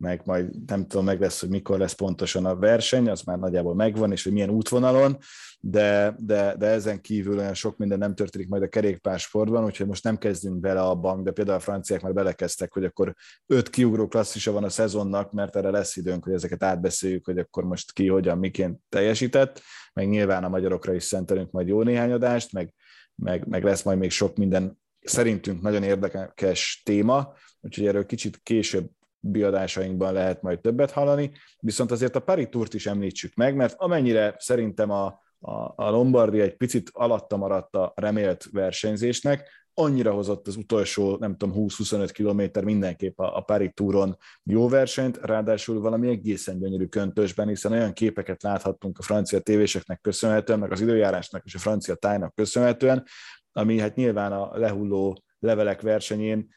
meg 0.00 0.22
majd 0.24 0.64
nem 0.66 0.86
tudom, 0.86 1.04
meg 1.04 1.20
lesz, 1.20 1.40
hogy 1.40 1.48
mikor 1.48 1.78
lesz 1.78 1.92
pontosan 1.92 2.46
a 2.46 2.56
verseny, 2.56 3.08
az 3.08 3.22
már 3.22 3.38
nagyjából 3.38 3.74
megvan, 3.74 4.12
és 4.12 4.24
hogy 4.24 4.32
milyen 4.32 4.50
útvonalon, 4.50 5.18
de, 5.60 6.14
de, 6.18 6.54
de 6.58 6.66
ezen 6.66 7.00
kívül 7.00 7.38
olyan 7.38 7.54
sok 7.54 7.76
minden 7.76 7.98
nem 7.98 8.14
történik 8.14 8.48
majd 8.48 8.62
a 8.62 8.68
kerékpársportban, 8.68 9.64
úgyhogy 9.64 9.86
most 9.86 10.04
nem 10.04 10.18
kezdünk 10.18 10.60
bele 10.60 10.80
abban, 10.80 11.22
de 11.22 11.30
például 11.30 11.56
a 11.56 11.60
franciák 11.60 12.02
már 12.02 12.12
belekezdtek, 12.12 12.72
hogy 12.72 12.84
akkor 12.84 13.14
öt 13.46 13.70
kiugró 13.70 14.08
klasszisa 14.08 14.52
van 14.52 14.64
a 14.64 14.68
szezonnak, 14.68 15.32
mert 15.32 15.56
erre 15.56 15.70
lesz 15.70 15.96
időnk, 15.96 16.24
hogy 16.24 16.32
ezeket 16.32 16.62
átbeszéljük, 16.62 17.24
hogy 17.24 17.38
akkor 17.38 17.64
most 17.64 17.92
ki 17.92 18.08
hogyan, 18.08 18.38
miként 18.38 18.78
teljesített, 18.88 19.62
meg 19.92 20.08
nyilván 20.08 20.44
a 20.44 20.48
magyarokra 20.48 20.94
is 20.94 21.04
szentelünk 21.04 21.50
majd 21.50 21.68
jó 21.68 21.82
néhány 21.82 22.12
adást, 22.12 22.52
meg, 22.52 22.74
meg, 23.14 23.46
meg 23.46 23.64
lesz 23.64 23.82
majd 23.82 23.98
még 23.98 24.10
sok 24.10 24.36
minden 24.36 24.78
szerintünk 25.00 25.62
nagyon 25.62 25.82
érdekes 25.82 26.82
téma, 26.84 27.32
úgyhogy 27.60 27.86
erről 27.86 28.06
kicsit 28.06 28.40
később 28.42 28.90
biadásainkban 29.20 30.12
lehet 30.12 30.42
majd 30.42 30.60
többet 30.60 30.90
hallani, 30.90 31.30
viszont 31.60 31.90
azért 31.90 32.16
a 32.16 32.20
Paris 32.20 32.46
Tourt 32.50 32.74
is 32.74 32.86
említsük 32.86 33.34
meg, 33.34 33.56
mert 33.56 33.74
amennyire 33.78 34.34
szerintem 34.38 34.90
a, 34.90 35.04
a, 35.40 35.72
a 35.76 35.90
Lombardi 35.90 36.40
egy 36.40 36.56
picit 36.56 36.90
alatta 36.92 37.36
maradt 37.36 37.74
a 37.74 37.92
remélt 37.96 38.48
versenyzésnek, 38.52 39.48
annyira 39.74 40.12
hozott 40.12 40.46
az 40.46 40.56
utolsó, 40.56 41.16
nem 41.16 41.36
tudom, 41.36 41.54
20-25 41.68 42.10
kilométer 42.12 42.64
mindenképp 42.64 43.18
a, 43.18 43.36
a 43.36 43.40
Paris 43.40 43.70
Touron 43.74 44.16
jó 44.44 44.68
versenyt, 44.68 45.16
ráadásul 45.16 45.80
valami 45.80 46.08
egészen 46.08 46.58
gyönyörű 46.58 46.86
köntösben, 46.86 47.48
hiszen 47.48 47.72
olyan 47.72 47.92
képeket 47.92 48.42
láthattunk 48.42 48.98
a 48.98 49.02
francia 49.02 49.40
tévéseknek 49.40 50.00
köszönhetően, 50.00 50.58
meg 50.58 50.72
az 50.72 50.80
időjárásnak 50.80 51.44
és 51.44 51.54
a 51.54 51.58
francia 51.58 51.94
tájnak 51.94 52.34
köszönhetően, 52.34 53.04
ami 53.52 53.78
hát 53.78 53.94
nyilván 53.94 54.32
a 54.32 54.58
lehulló 54.58 55.22
levelek 55.38 55.80
versenyén 55.80 56.48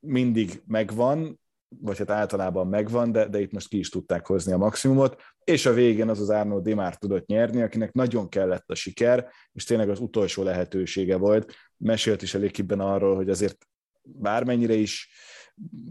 mindig 0.00 0.62
megvan, 0.66 1.40
vagy 1.68 1.98
hát 1.98 2.10
általában 2.10 2.66
megvan, 2.66 3.12
de, 3.12 3.28
de 3.28 3.40
itt 3.40 3.52
most 3.52 3.68
ki 3.68 3.78
is 3.78 3.88
tudták 3.88 4.26
hozni 4.26 4.52
a 4.52 4.56
maximumot, 4.56 5.22
és 5.44 5.66
a 5.66 5.72
végén 5.72 6.08
az 6.08 6.20
az 6.20 6.30
Arnaud 6.30 6.62
Dimár 6.62 6.96
tudott 6.96 7.26
nyerni, 7.26 7.62
akinek 7.62 7.92
nagyon 7.92 8.28
kellett 8.28 8.70
a 8.70 8.74
siker, 8.74 9.28
és 9.52 9.64
tényleg 9.64 9.88
az 9.90 10.00
utolsó 10.00 10.42
lehetősége 10.42 11.16
volt. 11.16 11.54
Mesélt 11.76 12.22
is 12.22 12.34
elég 12.34 12.50
kibben 12.50 12.80
arról, 12.80 13.16
hogy 13.16 13.30
azért 13.30 13.66
bármennyire 14.02 14.74
is 14.74 15.10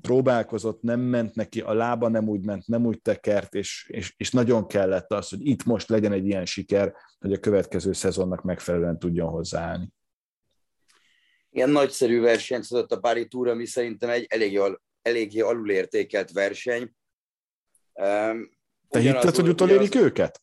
próbálkozott, 0.01 0.81
nem 0.81 0.99
ment 0.99 1.35
neki, 1.35 1.61
a 1.61 1.73
lába 1.73 2.07
nem 2.07 2.27
úgy 2.27 2.45
ment, 2.45 2.67
nem 2.67 2.85
úgy 2.85 3.01
tekert, 3.01 3.53
és, 3.53 3.89
és, 3.93 4.13
és 4.17 4.31
nagyon 4.31 4.67
kellett 4.67 5.11
az, 5.11 5.29
hogy 5.29 5.45
itt 5.47 5.63
most 5.63 5.89
legyen 5.89 6.11
egy 6.11 6.25
ilyen 6.25 6.45
siker, 6.45 6.93
hogy 7.19 7.33
a 7.33 7.39
következő 7.39 7.93
szezonnak 7.93 8.43
megfelelően 8.43 8.99
tudjon 8.99 9.29
hozzáállni. 9.29 9.93
Ilyen 11.49 11.69
nagyszerű 11.69 12.19
versenyt 12.19 12.67
hozott 12.67 12.91
a 12.91 12.99
Pári 12.99 13.27
Túra, 13.27 13.51
ami 13.51 13.65
szerintem 13.65 14.09
egy 14.09 14.25
elég 14.29 14.51
jól 14.51 14.81
eléggé 15.07 15.39
alulértékelt 15.39 16.31
verseny. 16.31 16.91
Te 18.89 18.99
hitted, 18.99 19.35
hogy 19.35 19.47
utolérik 19.47 19.95
az... 19.95 20.01
őket? 20.01 20.41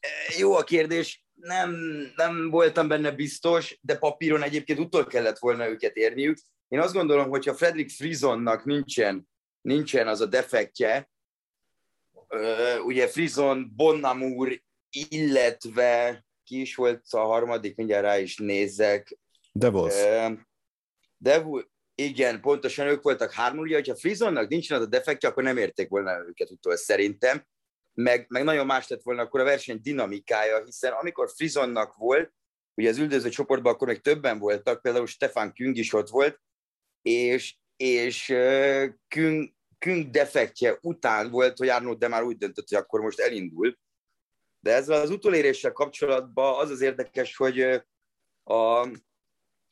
E, 0.00 0.08
jó 0.38 0.54
a 0.54 0.62
kérdés, 0.62 1.24
nem, 1.34 1.70
nem 2.16 2.50
voltam 2.50 2.88
benne 2.88 3.10
biztos, 3.10 3.78
de 3.80 3.96
papíron 3.96 4.42
egyébként 4.42 4.78
utol 4.78 5.06
kellett 5.06 5.38
volna 5.38 5.68
őket 5.68 5.96
érniük. 5.96 6.38
Én 6.68 6.80
azt 6.80 6.94
gondolom, 6.94 7.28
hogy 7.28 7.46
ha 7.46 7.54
Fredrik 7.54 7.90
Frizonnak 7.90 8.64
nincsen, 8.64 9.28
nincsen 9.60 10.08
az 10.08 10.20
a 10.20 10.26
defektje, 10.26 11.10
ugye 12.84 13.08
Frizon, 13.08 13.72
Bonnamur, 13.76 14.62
illetve 14.90 16.24
ki 16.44 16.60
is 16.60 16.74
volt 16.74 17.04
a 17.10 17.18
harmadik, 17.18 17.76
mindjárt 17.76 18.04
rá 18.04 18.18
is 18.18 18.36
nézek. 18.36 19.18
Devos. 19.52 19.94
Devos, 21.16 21.64
igen, 22.04 22.40
pontosan 22.40 22.86
ők 22.86 23.02
voltak 23.02 23.32
hárman, 23.32 23.62
ugye, 23.64 23.74
hogyha 23.74 23.96
Frizonnak 23.96 24.48
nincsen 24.48 24.78
az 24.78 24.84
a 24.84 24.88
defektje, 24.88 25.28
akkor 25.28 25.42
nem 25.42 25.56
érték 25.56 25.88
volna 25.88 26.18
őket 26.28 26.50
utol 26.50 26.76
szerintem, 26.76 27.44
meg, 27.94 28.26
meg 28.28 28.44
nagyon 28.44 28.66
más 28.66 28.88
lett 28.88 29.02
volna 29.02 29.22
akkor 29.22 29.40
a 29.40 29.44
verseny 29.44 29.80
dinamikája, 29.82 30.64
hiszen 30.64 30.92
amikor 30.92 31.30
Frizonnak 31.34 31.96
volt, 31.96 32.32
ugye 32.74 32.88
az 32.88 32.98
üldöző 32.98 33.28
csoportban 33.28 33.72
akkor 33.72 33.88
még 33.88 34.00
többen 34.00 34.38
voltak, 34.38 34.82
például 34.82 35.06
Stefan 35.06 35.52
Küng 35.52 35.76
is 35.76 35.92
ott 35.92 36.08
volt, 36.08 36.40
és, 37.02 37.56
és 37.76 38.26
Küng, 39.08 39.52
Küng 39.78 40.10
defektje 40.10 40.78
után 40.80 41.30
volt, 41.30 41.58
hogy 41.58 41.68
Arnold 41.68 41.98
de 41.98 42.08
már 42.08 42.22
úgy 42.22 42.36
döntött, 42.36 42.68
hogy 42.68 42.78
akkor 42.78 43.00
most 43.00 43.20
elindul. 43.20 43.78
De 44.60 44.74
ezzel 44.74 45.00
az 45.00 45.10
utoléréssel 45.10 45.72
kapcsolatban 45.72 46.60
az 46.60 46.70
az 46.70 46.80
érdekes, 46.80 47.36
hogy 47.36 47.60
a 48.44 48.88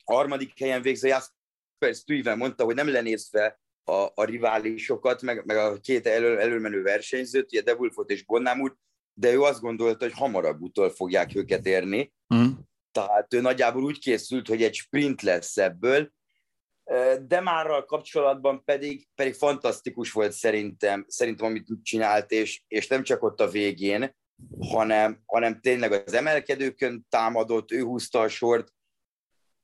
harmadik 0.05 0.59
helyen 0.59 0.81
végző 0.81 1.07
Stuyven 1.93 2.37
mondta, 2.37 2.63
hogy 2.63 2.75
nem 2.75 2.89
lenézve 2.89 3.59
a, 3.83 4.07
a 4.13 4.23
riválisokat, 4.23 5.21
meg, 5.21 5.45
meg 5.45 5.57
a 5.57 5.79
két 5.79 6.07
elő, 6.07 6.39
előmenő 6.39 6.81
versenyzőt, 6.81 7.51
ugye 7.51 7.61
De 7.61 7.75
Wolfot 7.75 8.09
és 8.09 8.25
Bonnámút, 8.25 8.77
de 9.13 9.31
ő 9.31 9.41
azt 9.41 9.61
gondolta, 9.61 10.05
hogy 10.05 10.13
hamarabb 10.13 10.61
utol 10.61 10.89
fogják 10.89 11.35
őket 11.35 11.65
érni. 11.65 12.13
Mm. 12.35 12.47
Tehát 12.91 13.33
ő 13.33 13.41
nagyjából 13.41 13.83
úgy 13.83 13.99
készült, 13.99 14.47
hogy 14.47 14.63
egy 14.63 14.73
sprint 14.73 15.21
lesz 15.21 15.57
ebből, 15.57 16.11
de 17.27 17.41
márral 17.41 17.85
kapcsolatban 17.85 18.63
pedig, 18.63 19.07
pedig 19.15 19.33
fantasztikus 19.33 20.11
volt 20.11 20.31
szerintem, 20.31 21.05
szerintem 21.07 21.47
amit 21.47 21.67
csinált, 21.83 22.31
és, 22.31 22.63
és 22.67 22.87
nem 22.87 23.03
csak 23.03 23.23
ott 23.23 23.39
a 23.39 23.49
végén, 23.49 24.15
hanem, 24.59 25.21
hanem 25.25 25.59
tényleg 25.61 25.91
az 25.91 26.13
emelkedőkön 26.13 27.05
támadott, 27.09 27.71
ő 27.71 27.81
húzta 27.81 28.19
a 28.19 28.27
sort, 28.27 28.73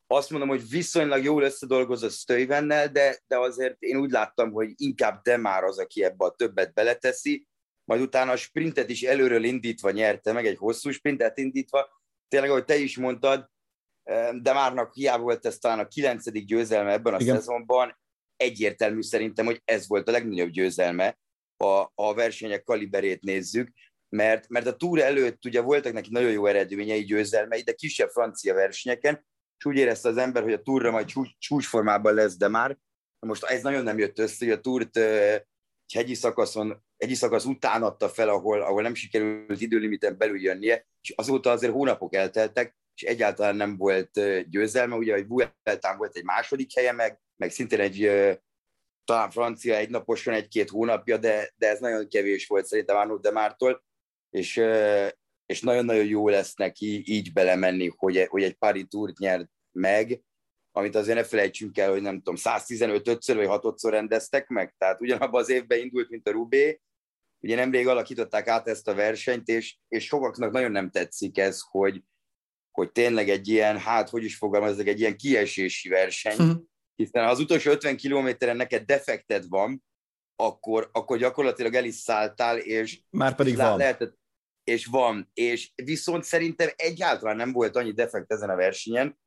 azt 0.07 0.29
mondom, 0.29 0.49
hogy 0.49 0.69
viszonylag 0.69 1.23
jól 1.23 1.43
összedolgozott 1.43 2.11
Stövennel, 2.11 2.87
de, 2.87 3.19
de 3.27 3.37
azért 3.37 3.81
én 3.81 3.97
úgy 3.97 4.11
láttam, 4.11 4.51
hogy 4.51 4.73
inkább 4.75 5.21
Demár 5.21 5.63
az, 5.63 5.79
aki 5.79 6.03
ebbe 6.03 6.25
a 6.25 6.31
többet 6.31 6.73
beleteszi, 6.73 7.47
majd 7.85 8.01
utána 8.01 8.31
a 8.31 8.37
sprintet 8.37 8.89
is 8.89 9.01
előről 9.01 9.43
indítva 9.43 9.91
nyerte 9.91 10.31
meg, 10.31 10.45
egy 10.45 10.57
hosszú 10.57 10.89
sprintet 10.89 11.37
indítva. 11.37 11.89
Tényleg, 12.27 12.49
ahogy 12.49 12.65
te 12.65 12.75
is 12.75 12.97
mondtad, 12.97 13.49
eh, 14.03 14.29
Demárnak 14.33 14.93
hiába 14.93 15.23
volt 15.23 15.45
ez 15.45 15.57
talán 15.57 15.79
a 15.79 15.87
kilencedik 15.87 16.45
győzelme 16.45 16.91
ebben 16.91 17.13
a 17.13 17.19
Igen. 17.19 17.35
szezonban, 17.35 17.97
egyértelmű 18.35 19.01
szerintem, 19.01 19.45
hogy 19.45 19.61
ez 19.65 19.87
volt 19.87 20.07
a 20.07 20.11
legnagyobb 20.11 20.49
győzelme, 20.49 21.19
ha 21.63 21.91
a 21.95 22.13
versenyek 22.13 22.63
kaliberét 22.63 23.21
nézzük, 23.21 23.69
mert, 24.09 24.47
mert 24.49 24.67
a 24.67 24.75
túra 24.75 25.03
előtt 25.03 25.45
ugye 25.45 25.61
voltak 25.61 25.93
neki 25.93 26.09
nagyon 26.11 26.31
jó 26.31 26.45
eredményei, 26.45 27.03
győzelmei, 27.03 27.61
de 27.61 27.73
kisebb 27.73 28.09
francia 28.09 28.53
versenyeken, 28.53 29.25
és 29.65 29.71
úgy 29.71 29.77
érezte 29.77 30.09
az 30.09 30.17
ember, 30.17 30.43
hogy 30.43 30.53
a 30.53 30.61
túra 30.61 30.91
majd 30.91 31.11
csúcsformában 31.37 32.13
lesz, 32.13 32.37
de 32.37 32.47
már. 32.47 32.77
Most 33.19 33.43
ez 33.43 33.61
nagyon 33.61 33.83
nem 33.83 33.97
jött 33.97 34.19
össze, 34.19 34.45
hogy 34.45 34.53
a 34.53 34.59
túrt 34.59 34.97
egy 34.97 35.93
hegyi 35.93 36.13
szakaszon, 36.13 36.83
hegyi 36.97 37.13
szakasz 37.13 37.45
után 37.45 37.83
adta 37.83 38.09
fel, 38.09 38.29
ahol, 38.29 38.61
ahol 38.61 38.81
nem 38.81 38.93
sikerült 38.93 39.61
időlimiten 39.61 40.17
belül 40.17 40.41
jönnie, 40.41 40.87
és 41.01 41.13
azóta 41.15 41.51
azért 41.51 41.73
hónapok 41.73 42.13
elteltek, 42.13 42.77
és 42.95 43.03
egyáltalán 43.03 43.55
nem 43.55 43.77
volt 43.77 44.11
győzelme, 44.49 44.95
ugye, 44.95 45.13
hogy 45.13 45.27
Vueltán 45.27 45.97
volt 45.97 46.15
egy 46.15 46.23
második 46.23 46.73
helye, 46.75 46.91
meg, 46.91 47.21
meg 47.35 47.51
szintén 47.51 47.79
egy 47.79 48.11
talán 49.03 49.29
francia 49.29 49.75
egy 49.75 49.89
naposan 49.89 50.33
egy-két 50.33 50.69
hónapja, 50.69 51.17
de, 51.17 51.53
de 51.55 51.69
ez 51.69 51.79
nagyon 51.79 52.07
kevés 52.07 52.47
volt 52.47 52.65
szerintem 52.65 52.95
Arnaud 52.95 53.21
Demártól, 53.21 53.83
és 54.29 54.61
és 55.45 55.61
nagyon-nagyon 55.61 56.05
jó 56.05 56.29
lesz 56.29 56.55
neki 56.55 57.03
így 57.05 57.33
belemenni, 57.33 57.91
hogy, 57.97 58.25
hogy 58.29 58.43
egy 58.43 58.53
Paris 58.53 58.85
Tourt 58.89 59.17
nyert 59.17 59.49
meg, 59.75 60.21
amit 60.71 60.95
azért 60.95 61.17
ne 61.17 61.23
felejtsünk 61.23 61.77
el, 61.77 61.91
hogy 61.91 62.01
nem 62.01 62.15
tudom, 62.15 62.35
115-ször 62.37 63.33
vagy 63.35 63.47
6-szor 63.61 63.89
rendeztek 63.89 64.47
meg, 64.47 64.75
tehát 64.77 65.01
ugyanabban 65.01 65.41
az 65.41 65.49
évben 65.49 65.79
indult, 65.79 66.09
mint 66.09 66.27
a 66.27 66.31
Rubé, 66.31 66.81
ugye 67.39 67.55
nemrég 67.55 67.87
alakították 67.87 68.47
át 68.47 68.67
ezt 68.67 68.87
a 68.87 68.93
versenyt, 68.93 69.47
és, 69.47 69.77
és 69.87 70.05
sokaknak 70.05 70.51
nagyon 70.51 70.71
nem 70.71 70.89
tetszik 70.89 71.37
ez, 71.37 71.59
hogy, 71.69 72.03
hogy 72.71 72.91
tényleg 72.91 73.29
egy 73.29 73.47
ilyen, 73.47 73.77
hát 73.77 74.09
hogy 74.09 74.23
is 74.23 74.37
fogalmazok, 74.37 74.87
egy 74.87 74.99
ilyen 74.99 75.17
kiesési 75.17 75.89
verseny, 75.89 76.35
hm. 76.35 76.51
hiszen 76.95 77.23
ha 77.23 77.29
az 77.29 77.39
utolsó 77.39 77.71
50 77.71 77.97
kilométeren 77.97 78.55
neked 78.55 78.83
defekted 78.85 79.47
van, 79.47 79.83
akkor, 80.35 80.89
akkor 80.91 81.17
gyakorlatilag 81.17 81.73
el 81.73 81.85
is 81.85 81.95
szálltál, 81.95 82.57
és 82.57 83.01
már 83.09 83.35
pedig 83.35 83.55
van. 83.55 83.77
Lehetett, 83.77 84.17
és 84.63 84.85
van, 84.85 85.29
és 85.33 85.71
viszont 85.75 86.23
szerintem 86.23 86.69
egyáltalán 86.75 87.35
nem 87.35 87.51
volt 87.51 87.75
annyi 87.75 87.91
defekt 87.91 88.31
ezen 88.31 88.49
a 88.49 88.55
versenyen, 88.55 89.17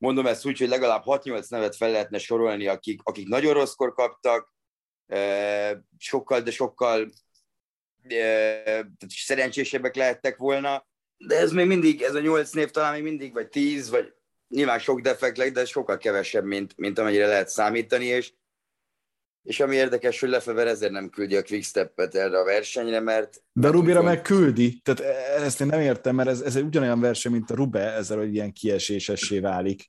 mondom 0.00 0.26
ezt 0.26 0.46
úgy, 0.46 0.58
hogy 0.58 0.68
legalább 0.68 1.02
6-8 1.06 1.48
nevet 1.48 1.76
fel 1.76 1.90
lehetne 1.90 2.18
sorolni, 2.18 2.66
akik, 2.66 3.00
akik 3.04 3.28
nagyon 3.28 3.52
rosszkor 3.52 3.94
kaptak, 3.94 4.54
sokkal, 5.98 6.40
de 6.40 6.50
sokkal 6.50 7.10
szerencsésebbek 9.08 9.96
lehettek 9.96 10.36
volna, 10.36 10.86
de 11.16 11.36
ez 11.36 11.52
még 11.52 11.66
mindig, 11.66 12.02
ez 12.02 12.14
a 12.14 12.20
8 12.20 12.50
név 12.50 12.70
talán 12.70 12.92
még 12.92 13.02
mindig, 13.02 13.32
vagy 13.32 13.48
10, 13.48 13.90
vagy 13.90 14.14
nyilván 14.48 14.78
sok 14.78 15.00
defekt 15.00 15.52
de 15.52 15.64
sokkal 15.64 15.96
kevesebb, 15.96 16.44
mint, 16.44 16.76
mint 16.76 16.98
amennyire 16.98 17.26
lehet 17.26 17.48
számítani, 17.48 18.04
és 18.04 18.32
és 19.42 19.60
ami 19.60 19.76
érdekes, 19.76 20.20
hogy 20.20 20.28
Lefever 20.28 20.66
ezért 20.66 20.92
nem 20.92 21.10
küldi 21.10 21.36
a 21.36 21.42
Quickstep-et 21.42 22.14
erre 22.14 22.38
a 22.38 22.44
versenyre, 22.44 23.00
mert... 23.00 23.42
De 23.52 23.68
a 23.68 23.70
Rubira 23.70 24.02
meg 24.02 24.22
küldi, 24.22 24.80
tehát 24.82 25.00
e- 25.00 25.42
ezt 25.42 25.60
én 25.60 25.66
nem 25.66 25.80
értem, 25.80 26.14
mert 26.14 26.28
ez, 26.28 26.40
ez 26.40 26.56
egy 26.56 26.64
ugyanolyan 26.64 27.00
verseny, 27.00 27.32
mint 27.32 27.50
a 27.50 27.54
Rube, 27.54 27.92
ezzel, 27.92 28.18
hogy 28.18 28.34
ilyen 28.34 28.52
kiesésessé 28.52 29.38
válik. 29.38 29.88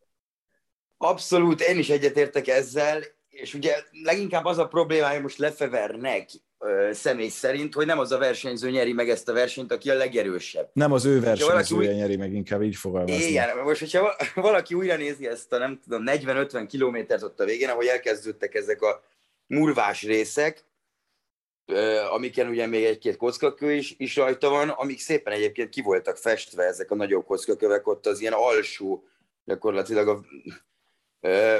Abszolút, 0.98 1.62
én 1.62 1.78
is 1.78 1.90
egyetértek 1.90 2.48
ezzel, 2.48 3.04
és 3.30 3.54
ugye 3.54 3.76
leginkább 4.04 4.46
az 4.46 4.58
a 4.58 4.68
problémája 4.68 5.22
most 5.22 5.38
Lefevernek 5.38 6.30
személy 6.92 7.30
szerint, 7.30 7.74
hogy 7.74 7.86
nem 7.86 8.00
az 8.00 8.12
a 8.12 8.18
versenyző 8.18 8.70
nyeri 8.70 8.94
meg 8.94 9.10
ezt 9.10 9.30
a 9.30 9.34
versenyt, 9.34 9.72
aki 9.72 9.90
a 9.90 9.94
legerősebb. 9.94 10.70
Nem 10.74 10.92
az 10.92 11.06
ő 11.06 11.20
versenyzője 11.20 11.90
úgy... 11.90 11.96
nyeri 11.96 12.16
meg, 12.16 12.34
inkább 12.34 12.64
így 12.64 12.76
fogalmazni. 12.76 13.24
Igen, 13.24 13.58
most 13.64 13.80
hogyha 13.80 14.16
valaki 14.36 14.74
újra 14.74 14.96
nézi 14.96 15.28
ezt 15.28 15.54
a 15.54 15.58
nem 15.58 15.80
tudom, 15.84 16.04
40-50 16.06 16.66
kilométert 16.70 17.24
ott 17.24 17.40
a 17.40 17.46
végén, 17.46 17.70
ahogy 17.70 17.86
elkezdődtek 17.86 18.56
ezek 18.56 18.82
a 18.82 19.04
murvás 19.52 20.02
részek, 20.04 20.66
amiken 22.12 22.48
ugye 22.48 22.66
még 22.66 22.84
egy-két 22.84 23.18
kockakő 23.18 23.74
is, 23.74 23.96
is 23.98 24.16
rajta 24.16 24.50
van, 24.50 24.70
amik 24.70 25.00
szépen 25.00 25.34
egyébként 25.34 25.70
ki 25.70 25.82
voltak 25.82 26.18
festve 26.18 26.64
ezek 26.64 26.92
a 26.92 26.96
nagyobb 26.96 27.26
kockakövek, 27.26 27.88
ott 27.88 28.06
az 28.06 28.20
ilyen 28.22 28.34
alsó, 28.34 29.04
gyakorlatilag 29.46 30.08
a 30.08 30.26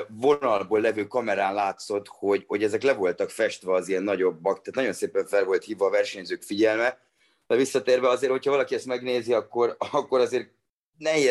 vonalból 0.08 0.82
levő 0.82 1.08
kamerán 1.08 1.54
látszott, 1.54 2.08
hogy, 2.08 2.44
hogy 2.48 2.64
ezek 2.64 2.82
le 2.82 2.94
voltak 2.94 3.30
festve 3.30 3.74
az 3.74 3.88
ilyen 3.88 4.04
nagyobbak, 4.04 4.62
tehát 4.62 4.76
nagyon 4.76 4.94
szépen 4.94 5.26
fel 5.26 5.44
volt 5.44 5.64
hívva 5.64 5.86
a 5.86 5.90
versenyzők 5.90 6.42
figyelme, 6.42 7.00
de 7.48 7.56
visszatérve 7.56 8.10
azért, 8.10 8.32
hogyha 8.32 8.52
valaki 8.52 8.76
ezt 8.76 8.86
megnézi, 8.86 9.34
akkor, 9.34 9.76
akkor 9.92 10.20
azért 10.20 10.50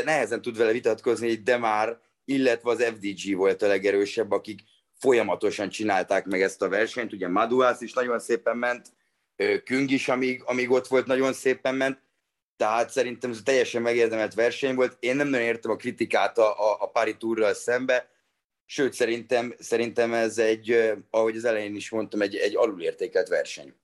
nehezen 0.05 0.43
tud 0.43 0.57
vele 0.57 0.73
vitatkozni, 0.73 1.35
de 1.35 1.57
már, 1.57 2.01
illetve 2.25 2.71
az 2.71 2.83
FDG 2.83 3.37
volt 3.37 3.63
a 3.63 3.67
legerősebb, 3.67 4.31
akik 4.31 4.61
folyamatosan 5.01 5.69
csinálták 5.69 6.27
meg 6.27 6.43
ezt 6.43 6.63
a 6.63 6.69
versenyt, 6.69 7.13
ugye 7.13 7.29
Maduász 7.29 7.81
is 7.81 7.93
nagyon 7.93 8.19
szépen 8.19 8.57
ment, 8.57 8.89
Küng 9.65 9.91
is, 9.91 10.09
amíg, 10.09 10.43
amíg 10.45 10.71
ott 10.71 10.87
volt, 10.87 11.07
nagyon 11.07 11.33
szépen 11.33 11.75
ment, 11.75 12.03
tehát 12.57 12.91
szerintem 12.91 13.31
ez 13.31 13.41
teljesen 13.45 13.83
megérdemelt 13.83 14.35
verseny 14.35 14.75
volt. 14.75 14.97
Én 15.01 15.17
nem 15.17 15.29
nagyon 15.29 15.47
értem 15.47 15.71
a 15.71 15.77
kritikát 15.77 16.39
a, 16.39 16.51
a, 16.51 16.77
a 16.81 16.91
Pári 16.91 17.17
túrral 17.17 17.55
szembe, 17.55 18.09
sőt 18.67 18.93
szerintem, 18.93 19.55
szerintem 19.59 20.15
ez 20.15 20.39
egy, 20.39 20.95
ahogy 21.11 21.37
az 21.37 21.45
elején 21.45 21.75
is 21.75 21.91
mondtam, 21.91 22.21
egy, 22.23 22.37
egy 22.37 22.57
alulértékelt 22.57 23.29
verseny. 23.29 23.75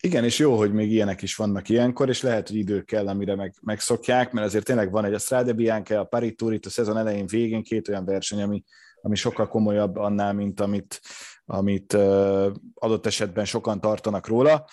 Igen, 0.00 0.24
és 0.24 0.38
jó, 0.38 0.56
hogy 0.56 0.72
még 0.72 0.92
ilyenek 0.92 1.22
is 1.22 1.36
vannak 1.36 1.68
ilyenkor, 1.68 2.08
és 2.08 2.22
lehet, 2.22 2.48
hogy 2.48 2.56
idő 2.56 2.82
kell, 2.82 3.08
amire 3.08 3.34
meg, 3.34 3.54
megszokják, 3.60 4.32
mert 4.32 4.46
azért 4.46 4.64
tényleg 4.64 4.90
van 4.90 5.04
egy 5.04 5.14
a 5.14 5.18
Strade 5.18 5.52
Bianca, 5.52 6.00
a 6.00 6.04
Paris 6.04 6.34
Tour 6.36 6.52
itt 6.52 6.66
a 6.66 6.70
szezon 6.70 6.96
elején 6.96 7.26
végén 7.26 7.62
két 7.62 7.88
olyan 7.88 8.04
verseny, 8.04 8.42
ami, 8.42 8.64
ami 9.00 9.16
sokkal 9.16 9.48
komolyabb 9.48 9.96
annál, 9.96 10.32
mint 10.32 10.60
amit, 10.60 11.00
amit 11.44 11.92
adott 12.74 13.06
esetben 13.06 13.44
sokan 13.44 13.80
tartanak 13.80 14.26
róla, 14.26 14.64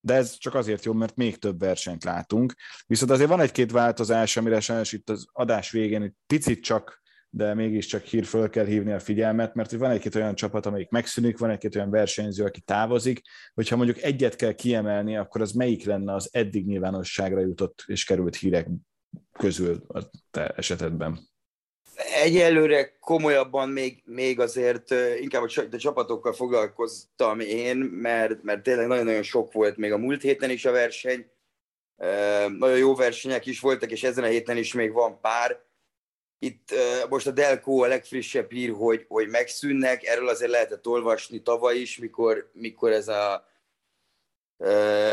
de 0.00 0.14
ez 0.14 0.38
csak 0.38 0.54
azért 0.54 0.84
jó, 0.84 0.92
mert 0.92 1.16
még 1.16 1.38
több 1.38 1.58
versenyt 1.58 2.04
látunk. 2.04 2.54
Viszont 2.86 3.10
azért 3.10 3.28
van 3.28 3.40
egy-két 3.40 3.72
változás, 3.72 4.36
amire 4.36 4.60
sajnos 4.60 4.92
itt 4.92 5.10
az 5.10 5.26
adás 5.32 5.70
végén 5.70 6.02
egy 6.02 6.12
picit 6.26 6.62
csak 6.62 7.02
de 7.34 7.54
mégiscsak 7.54 8.02
hír 8.02 8.24
föl 8.24 8.48
kell 8.48 8.64
hívni 8.64 8.92
a 8.92 8.98
figyelmet, 8.98 9.54
mert 9.54 9.72
van 9.72 9.90
egy-két 9.90 10.14
olyan 10.14 10.34
csapat, 10.34 10.66
amelyik 10.66 10.88
megszűnik, 10.88 11.38
van 11.38 11.50
egy-két 11.50 11.76
olyan 11.76 11.90
versenyző, 11.90 12.44
aki 12.44 12.60
távozik, 12.60 13.20
hogyha 13.54 13.76
mondjuk 13.76 14.02
egyet 14.02 14.36
kell 14.36 14.52
kiemelni, 14.52 15.16
akkor 15.16 15.40
az 15.40 15.52
melyik 15.52 15.84
lenne 15.84 16.14
az 16.14 16.28
eddig 16.32 16.66
nyilvánosságra 16.66 17.40
jutott 17.40 17.84
és 17.86 18.04
került 18.04 18.36
hírek 18.36 18.68
közül 19.32 19.84
a 19.88 20.10
te 20.30 20.48
esetedben? 20.48 21.31
Egyelőre 22.22 22.96
komolyabban 23.00 23.68
még, 23.68 24.02
még 24.04 24.40
azért 24.40 24.90
inkább 25.20 25.42
a 25.42 25.76
csapatokkal 25.76 26.32
foglalkoztam 26.32 27.40
én, 27.40 27.76
mert, 27.76 28.42
mert 28.42 28.62
tényleg 28.62 28.86
nagyon-nagyon 28.86 29.22
sok 29.22 29.52
volt 29.52 29.76
még 29.76 29.92
a 29.92 29.98
múlt 29.98 30.22
héten 30.22 30.50
is 30.50 30.64
a 30.64 30.70
verseny. 30.70 31.30
Nagyon 32.58 32.76
jó 32.76 32.94
versenyek 32.94 33.46
is 33.46 33.60
voltak, 33.60 33.90
és 33.90 34.02
ezen 34.02 34.24
a 34.24 34.26
héten 34.26 34.56
is 34.56 34.72
még 34.72 34.92
van 34.92 35.20
pár. 35.20 35.60
Itt 36.38 36.74
most 37.08 37.26
a 37.26 37.30
Delco 37.30 37.82
a 37.82 37.86
legfrissebb 37.86 38.50
hír, 38.50 38.70
hogy, 38.70 39.04
hogy 39.08 39.28
megszűnnek, 39.28 40.04
erről 40.04 40.28
azért 40.28 40.50
lehetett 40.50 40.86
olvasni 40.86 41.42
tavaly 41.42 41.76
is, 41.76 41.98
mikor, 41.98 42.50
mikor 42.52 42.90
ez 42.92 43.08
a, 43.08 43.48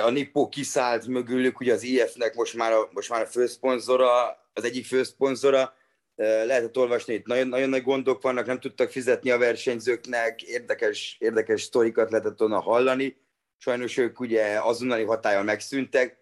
a 0.03 0.09
Nippo 0.09 0.49
kiszállt 0.49 1.07
mögülük, 1.07 1.59
ugye 1.59 1.73
az 1.73 1.83
IF-nek 1.83 2.35
most 2.35 2.53
már 2.53 2.71
a, 2.71 2.89
most 2.91 3.09
már 3.09 3.21
a 3.21 3.25
főszponzora, 3.25 4.27
az 4.53 4.63
egyik 4.63 4.85
főszponzora, 4.85 5.77
lehetett 6.19 6.77
olvasni, 6.77 7.13
itt 7.13 7.25
nagyon, 7.25 7.47
nagyon 7.47 7.69
nagy 7.69 7.83
gondok 7.83 8.21
vannak, 8.21 8.45
nem 8.45 8.59
tudtak 8.59 8.91
fizetni 8.91 9.29
a 9.29 9.37
versenyzőknek, 9.37 10.41
érdekes, 10.41 11.17
érdekes 11.19 11.61
sztorikat 11.61 12.11
lehetett 12.11 12.39
volna 12.39 12.59
hallani. 12.59 13.17
Sajnos 13.57 13.97
ők 13.97 14.19
ugye 14.19 14.59
azonnali 14.61 15.03
hatállal 15.03 15.43
megszűntek. 15.43 16.17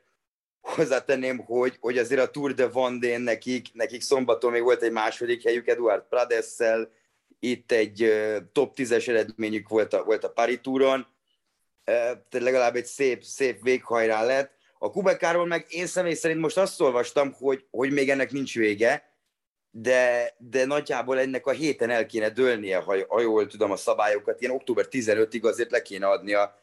Hozzátenném, 0.62 1.38
hogy, 1.38 1.78
hogy 1.80 1.98
azért 1.98 2.22
a 2.22 2.30
Tour 2.30 2.54
de 2.54 2.70
Vendée 2.70 3.18
nekik, 3.18 3.68
nekik 3.74 4.02
szombaton 4.02 4.52
még 4.52 4.62
volt 4.62 4.82
egy 4.82 4.92
második 4.92 5.44
helyük 5.44 5.68
Eduard 5.68 6.04
Pradessel, 6.10 6.92
itt 7.40 7.72
egy 7.72 8.14
top 8.52 8.74
10-es 8.76 9.08
eredményük 9.08 9.70
volt 9.70 9.94
a, 9.94 10.04
volt 10.04 10.24
a 10.24 10.30
Paris 10.30 10.60
Touron, 10.62 11.08
tehát 11.84 12.26
legalább 12.32 12.76
egy 12.76 12.86
szép, 12.86 13.24
szép 13.24 13.64
véghajrá 13.64 14.24
lett. 14.24 14.52
A 14.80 14.92
Kubekáról 14.92 15.46
meg 15.46 15.66
én 15.70 15.86
személy 15.86 16.14
szerint 16.14 16.40
most 16.40 16.58
azt 16.58 16.82
olvastam, 16.82 17.34
hogy, 17.34 17.66
hogy 17.72 17.92
még 17.92 18.10
ennek 18.10 18.32
nincs 18.32 18.56
vége, 18.56 19.17
de, 19.82 20.36
de 20.38 20.66
nagyjából 20.66 21.20
ennek 21.20 21.46
a 21.46 21.52
héten 21.52 21.90
el 21.90 22.06
kéne 22.06 22.30
dőlnie, 22.30 22.78
ha, 22.78 22.96
ha 23.08 23.22
jól 23.22 23.48
tudom 23.48 23.72
a 23.72 23.76
szabályokat, 23.76 24.42
ilyen 24.42 24.54
október 24.54 24.88
15-ig 24.92 25.44
azért 25.44 25.72
le 25.72 25.82
kéne 25.82 26.08
adni 26.08 26.34
a, 26.34 26.60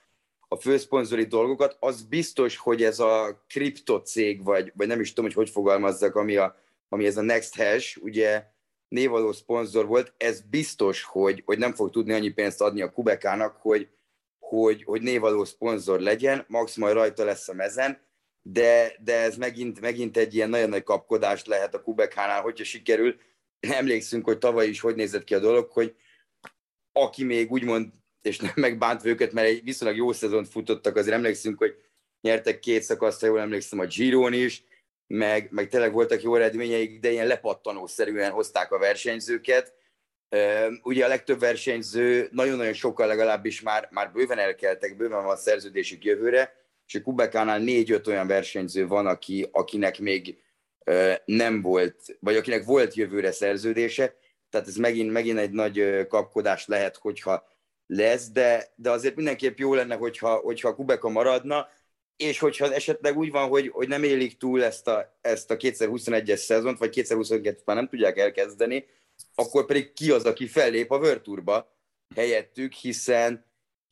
a 0.48 0.57
főszponzori 0.57 1.24
dolgokat. 1.24 1.77
Az 1.81 2.03
biztos, 2.03 2.57
hogy 2.57 2.83
ez 2.83 2.98
a 2.98 3.44
kriptocég, 3.48 4.44
vagy, 4.44 4.72
vagy 4.77 4.87
nem 4.87 5.00
is 5.00 5.09
tudom, 5.09 5.24
hogy 5.24 5.35
hogy 5.35 5.50
fogalmazzak, 5.50 6.16
ami, 6.16 6.37
a, 6.37 6.57
ami 6.88 7.07
ez 7.07 7.16
a 7.16 7.22
Next 7.22 7.57
Hash, 7.57 8.03
ugye 8.03 8.44
névaló 8.88 9.33
szponzor 9.33 9.87
volt, 9.87 10.12
ez 10.16 10.40
biztos, 10.40 11.03
hogy, 11.03 11.42
hogy 11.44 11.59
nem 11.59 11.74
fog 11.74 11.90
tudni 11.90 12.12
annyi 12.12 12.31
pénzt 12.31 12.61
adni 12.61 12.83
a 12.83 12.90
Kubekának, 12.90 13.57
hogy, 13.61 13.88
hogy, 14.38 14.85
hogy 14.85 15.03
névaló 15.03 15.44
szponzor 15.44 16.00
legyen, 16.00 16.44
max 16.48 16.77
majd 16.77 16.94
rajta 16.94 17.24
lesz 17.24 17.48
a 17.48 17.55
mezen, 17.55 18.00
de, 18.46 18.96
de 19.04 19.20
ez 19.20 19.37
megint, 19.37 19.80
megint 19.80 20.16
egy 20.16 20.35
ilyen 20.35 20.48
nagyon 20.48 20.68
nagy 20.68 20.83
kapkodás 20.83 21.44
lehet 21.44 21.74
a 21.74 21.83
Kubekánál, 21.83 22.42
hogyha 22.42 22.64
sikerül. 22.64 23.16
Emlékszünk, 23.61 24.24
hogy 24.24 24.38
tavaly 24.38 24.68
is 24.68 24.80
hogy 24.80 24.94
nézett 24.94 25.24
ki 25.24 25.35
a 25.35 25.38
dolog, 25.38 25.70
hogy 25.70 25.94
aki 26.92 27.24
még 27.24 27.50
úgymond, 27.50 27.92
és 28.22 28.38
nem 28.38 28.52
megbántva 28.54 29.09
őket, 29.09 29.33
mert 29.33 29.48
egy 29.48 29.62
viszonylag 29.62 29.96
jó 29.96 30.12
szezont 30.12 30.48
futottak, 30.48 30.96
azért 30.96 31.16
emlékszünk, 31.16 31.59
hogy 31.59 31.74
nyertek 32.20 32.59
két 32.59 32.83
szakaszt, 32.83 33.20
ha 33.20 33.26
jól 33.26 33.40
emlékszem, 33.40 33.78
a 33.78 33.87
Giron 33.87 34.33
is, 34.33 34.64
meg, 35.07 35.48
meg 35.50 35.68
tényleg 35.68 35.92
voltak 35.92 36.22
jó 36.22 36.35
eredményeik, 36.35 37.00
de 37.00 37.11
ilyen 37.11 37.26
lepattanószerűen 37.26 38.30
hozták 38.30 38.72
a 38.72 38.78
versenyzőket. 38.78 39.74
Ugye 40.83 41.04
a 41.04 41.09
legtöbb 41.09 41.38
versenyző, 41.38 42.28
nagyon-nagyon 42.33 42.72
sokkal 42.72 43.07
legalábbis 43.07 43.61
már, 43.61 43.88
már 43.90 44.12
bőven 44.12 44.38
elkeltek, 44.38 44.96
bőven 44.96 45.24
van 45.24 45.37
szerződésük 45.37 46.04
jövőre, 46.04 46.63
és 46.86 46.94
a 46.94 47.02
Kubekánál 47.02 47.58
négy-öt 47.58 48.06
olyan 48.06 48.26
versenyző 48.26 48.86
van, 48.86 49.06
aki, 49.06 49.48
akinek 49.52 49.98
még 49.98 50.42
nem 51.24 51.62
volt, 51.62 52.16
vagy 52.20 52.36
akinek 52.36 52.64
volt 52.64 52.94
jövőre 52.94 53.32
szerződése, 53.32 54.16
tehát 54.50 54.68
ez 54.68 54.76
megint, 54.76 55.12
megint 55.12 55.38
egy 55.38 55.50
nagy 55.50 56.06
kapkodás 56.06 56.66
lehet, 56.66 56.96
hogyha 56.96 57.46
lesz, 57.86 58.30
de, 58.30 58.72
de 58.76 58.90
azért 58.90 59.16
mindenképp 59.16 59.58
jó 59.58 59.74
lenne, 59.74 59.94
hogyha, 59.94 60.34
hogyha 60.34 60.74
Kubeka 60.74 61.08
maradna, 61.08 61.68
és 62.16 62.38
hogyha 62.38 62.74
esetleg 62.74 63.18
úgy 63.18 63.30
van, 63.30 63.48
hogy, 63.48 63.68
hogy 63.68 63.88
nem 63.88 64.02
élik 64.02 64.36
túl 64.36 64.64
ezt 64.64 64.88
a, 64.88 65.18
ezt 65.20 65.50
a 65.50 65.56
2021-es 65.56 66.36
szezont, 66.36 66.78
vagy 66.78 66.90
2022 66.90 67.62
már 67.64 67.76
nem 67.76 67.88
tudják 67.88 68.18
elkezdeni, 68.18 68.86
akkor 69.34 69.66
pedig 69.66 69.92
ki 69.92 70.10
az, 70.10 70.24
aki 70.24 70.46
fellép 70.46 70.90
a 70.90 70.98
World 70.98 71.64
helyettük, 72.14 72.72
hiszen 72.72 73.44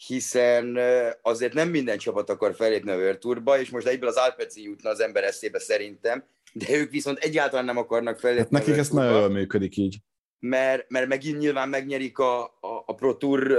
hiszen 0.07 0.79
azért 1.23 1.53
nem 1.53 1.69
minden 1.69 1.99
csapat 1.99 2.31
akar 2.31 2.55
felépni 2.55 2.91
a 2.91 2.97
World 2.97 3.19
Tourba, 3.19 3.61
és 3.61 3.71
most 3.71 3.87
egyből 3.87 4.09
az 4.09 4.17
Alpeci 4.17 4.63
jutna 4.63 4.91
az 4.91 5.01
ember 5.01 5.25
eszébe 5.25 5.59
szerintem, 5.59 6.25
de 6.53 6.67
ők 6.71 6.91
viszont 6.91 7.19
egyáltalán 7.19 7.65
nem 7.65 7.77
akarnak 7.77 8.19
felépni 8.19 8.43
hát 8.43 8.51
nekik 8.51 8.77
ez 8.77 8.89
nagyon 8.89 9.19
jól 9.19 9.29
működik 9.29 9.77
így. 9.77 9.97
Mert, 10.39 10.91
mert 10.91 11.09
megint 11.09 11.39
nyilván 11.39 11.69
megnyerik 11.69 12.19
a, 12.19 12.43
a, 12.43 12.83
a 12.87 12.95
Pro 12.95 13.17
Tour 13.17 13.59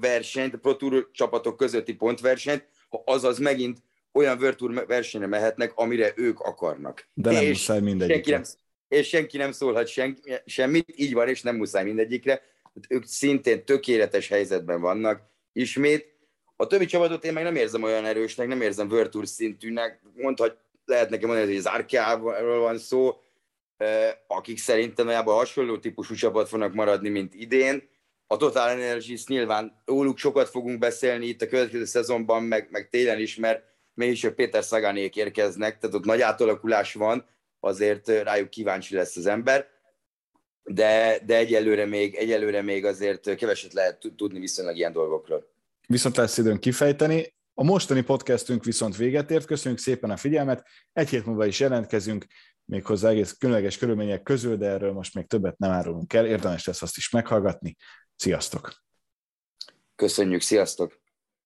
versenyt, 0.00 0.54
a 0.54 0.58
Pro 0.58 0.76
Tour 0.76 1.08
csapatok 1.12 1.56
közötti 1.56 1.94
pontversenyt, 1.94 2.68
azaz 3.04 3.38
megint 3.38 3.78
olyan 4.12 4.38
World 4.38 4.56
Tour 4.56 4.86
versenyre 4.86 5.26
mehetnek, 5.26 5.72
amire 5.74 6.12
ők 6.16 6.40
akarnak. 6.40 7.08
De 7.14 7.30
nem 7.30 7.42
és 7.42 7.48
muszáj 7.48 7.80
mindegyik. 7.80 8.14
Senki 8.14 8.30
nem, 8.30 8.42
és 8.88 9.08
senki 9.08 9.36
nem 9.36 9.52
szólhat 9.52 9.86
senki, 9.86 10.20
semmit, 10.46 10.92
így 10.96 11.12
van, 11.12 11.28
és 11.28 11.42
nem 11.42 11.56
muszáj 11.56 11.84
mindegyikre. 11.84 12.42
Ők 12.88 13.04
szintén 13.04 13.64
tökéletes 13.64 14.28
helyzetben 14.28 14.80
vannak. 14.80 15.22
Ismét, 15.52 16.16
a 16.56 16.66
többi 16.66 16.86
csapatot 16.86 17.24
én 17.24 17.32
meg 17.32 17.42
nem 17.42 17.56
érzem 17.56 17.82
olyan 17.82 18.04
erősnek, 18.04 18.46
nem 18.46 18.60
érzem 18.60 18.88
Virtus 18.88 19.28
szintűnek. 19.28 20.00
Mondhat, 20.14 20.58
lehet 20.84 21.10
nekem 21.10 21.28
mondani, 21.28 21.50
hogy 21.50 21.58
az 21.58 21.66
Arkeával 21.66 22.58
van 22.58 22.78
szó, 22.78 23.16
akik 24.26 24.58
szerintem 24.58 25.04
nagyjából 25.04 25.34
hasonló 25.34 25.78
típusú 25.78 26.14
csapat 26.14 26.48
fognak 26.48 26.74
maradni, 26.74 27.08
mint 27.08 27.34
idén. 27.34 27.88
A 28.26 28.36
Total 28.36 28.68
Energies 28.68 29.26
nyilván 29.26 29.82
róluk 29.84 30.18
sokat 30.18 30.48
fogunk 30.48 30.78
beszélni 30.78 31.26
itt 31.26 31.42
a 31.42 31.48
következő 31.48 31.84
szezonban, 31.84 32.42
meg, 32.42 32.68
meg 32.70 32.88
télen 32.88 33.18
is, 33.18 33.36
mert 33.36 33.62
mégis 33.94 34.24
a 34.24 34.34
Péter 34.34 34.64
Szagánék 34.64 35.16
érkeznek, 35.16 35.78
tehát 35.78 35.96
ott 35.96 36.04
nagy 36.04 36.20
átalakulás 36.20 36.94
van, 36.94 37.26
azért 37.60 38.08
rájuk 38.08 38.50
kíváncsi 38.50 38.94
lesz 38.94 39.16
az 39.16 39.26
ember, 39.26 39.68
de, 40.68 41.18
de 41.26 41.36
egyelőre, 41.36 41.86
még, 41.86 42.14
egyelőre 42.14 42.62
még 42.62 42.84
azért 42.84 43.34
keveset 43.34 43.72
lehet 43.72 44.08
tudni 44.16 44.38
viszonylag 44.38 44.76
ilyen 44.76 44.92
dolgokról. 44.92 45.50
Viszont 45.86 46.16
lesz 46.16 46.38
időn 46.38 46.58
kifejteni. 46.58 47.36
A 47.54 47.64
mostani 47.64 48.02
podcastünk 48.02 48.64
viszont 48.64 48.96
véget 48.96 49.30
ért. 49.30 49.46
Köszönjük 49.46 49.80
szépen 49.80 50.10
a 50.10 50.16
figyelmet. 50.16 50.66
Egy 50.92 51.08
hét 51.08 51.26
múlva 51.26 51.46
is 51.46 51.60
jelentkezünk, 51.60 52.26
méghozzá 52.64 53.08
egész 53.08 53.32
különleges 53.32 53.78
körülmények 53.78 54.22
közül, 54.22 54.56
de 54.56 54.66
erről 54.66 54.92
most 54.92 55.14
még 55.14 55.26
többet 55.26 55.58
nem 55.58 55.70
árulunk 55.70 56.12
el. 56.12 56.26
Érdemes 56.26 56.66
lesz 56.66 56.82
azt 56.82 56.96
is 56.96 57.10
meghallgatni. 57.10 57.76
Sziasztok! 58.16 58.72
Köszönjük, 59.94 60.40
sziasztok! 60.40 61.00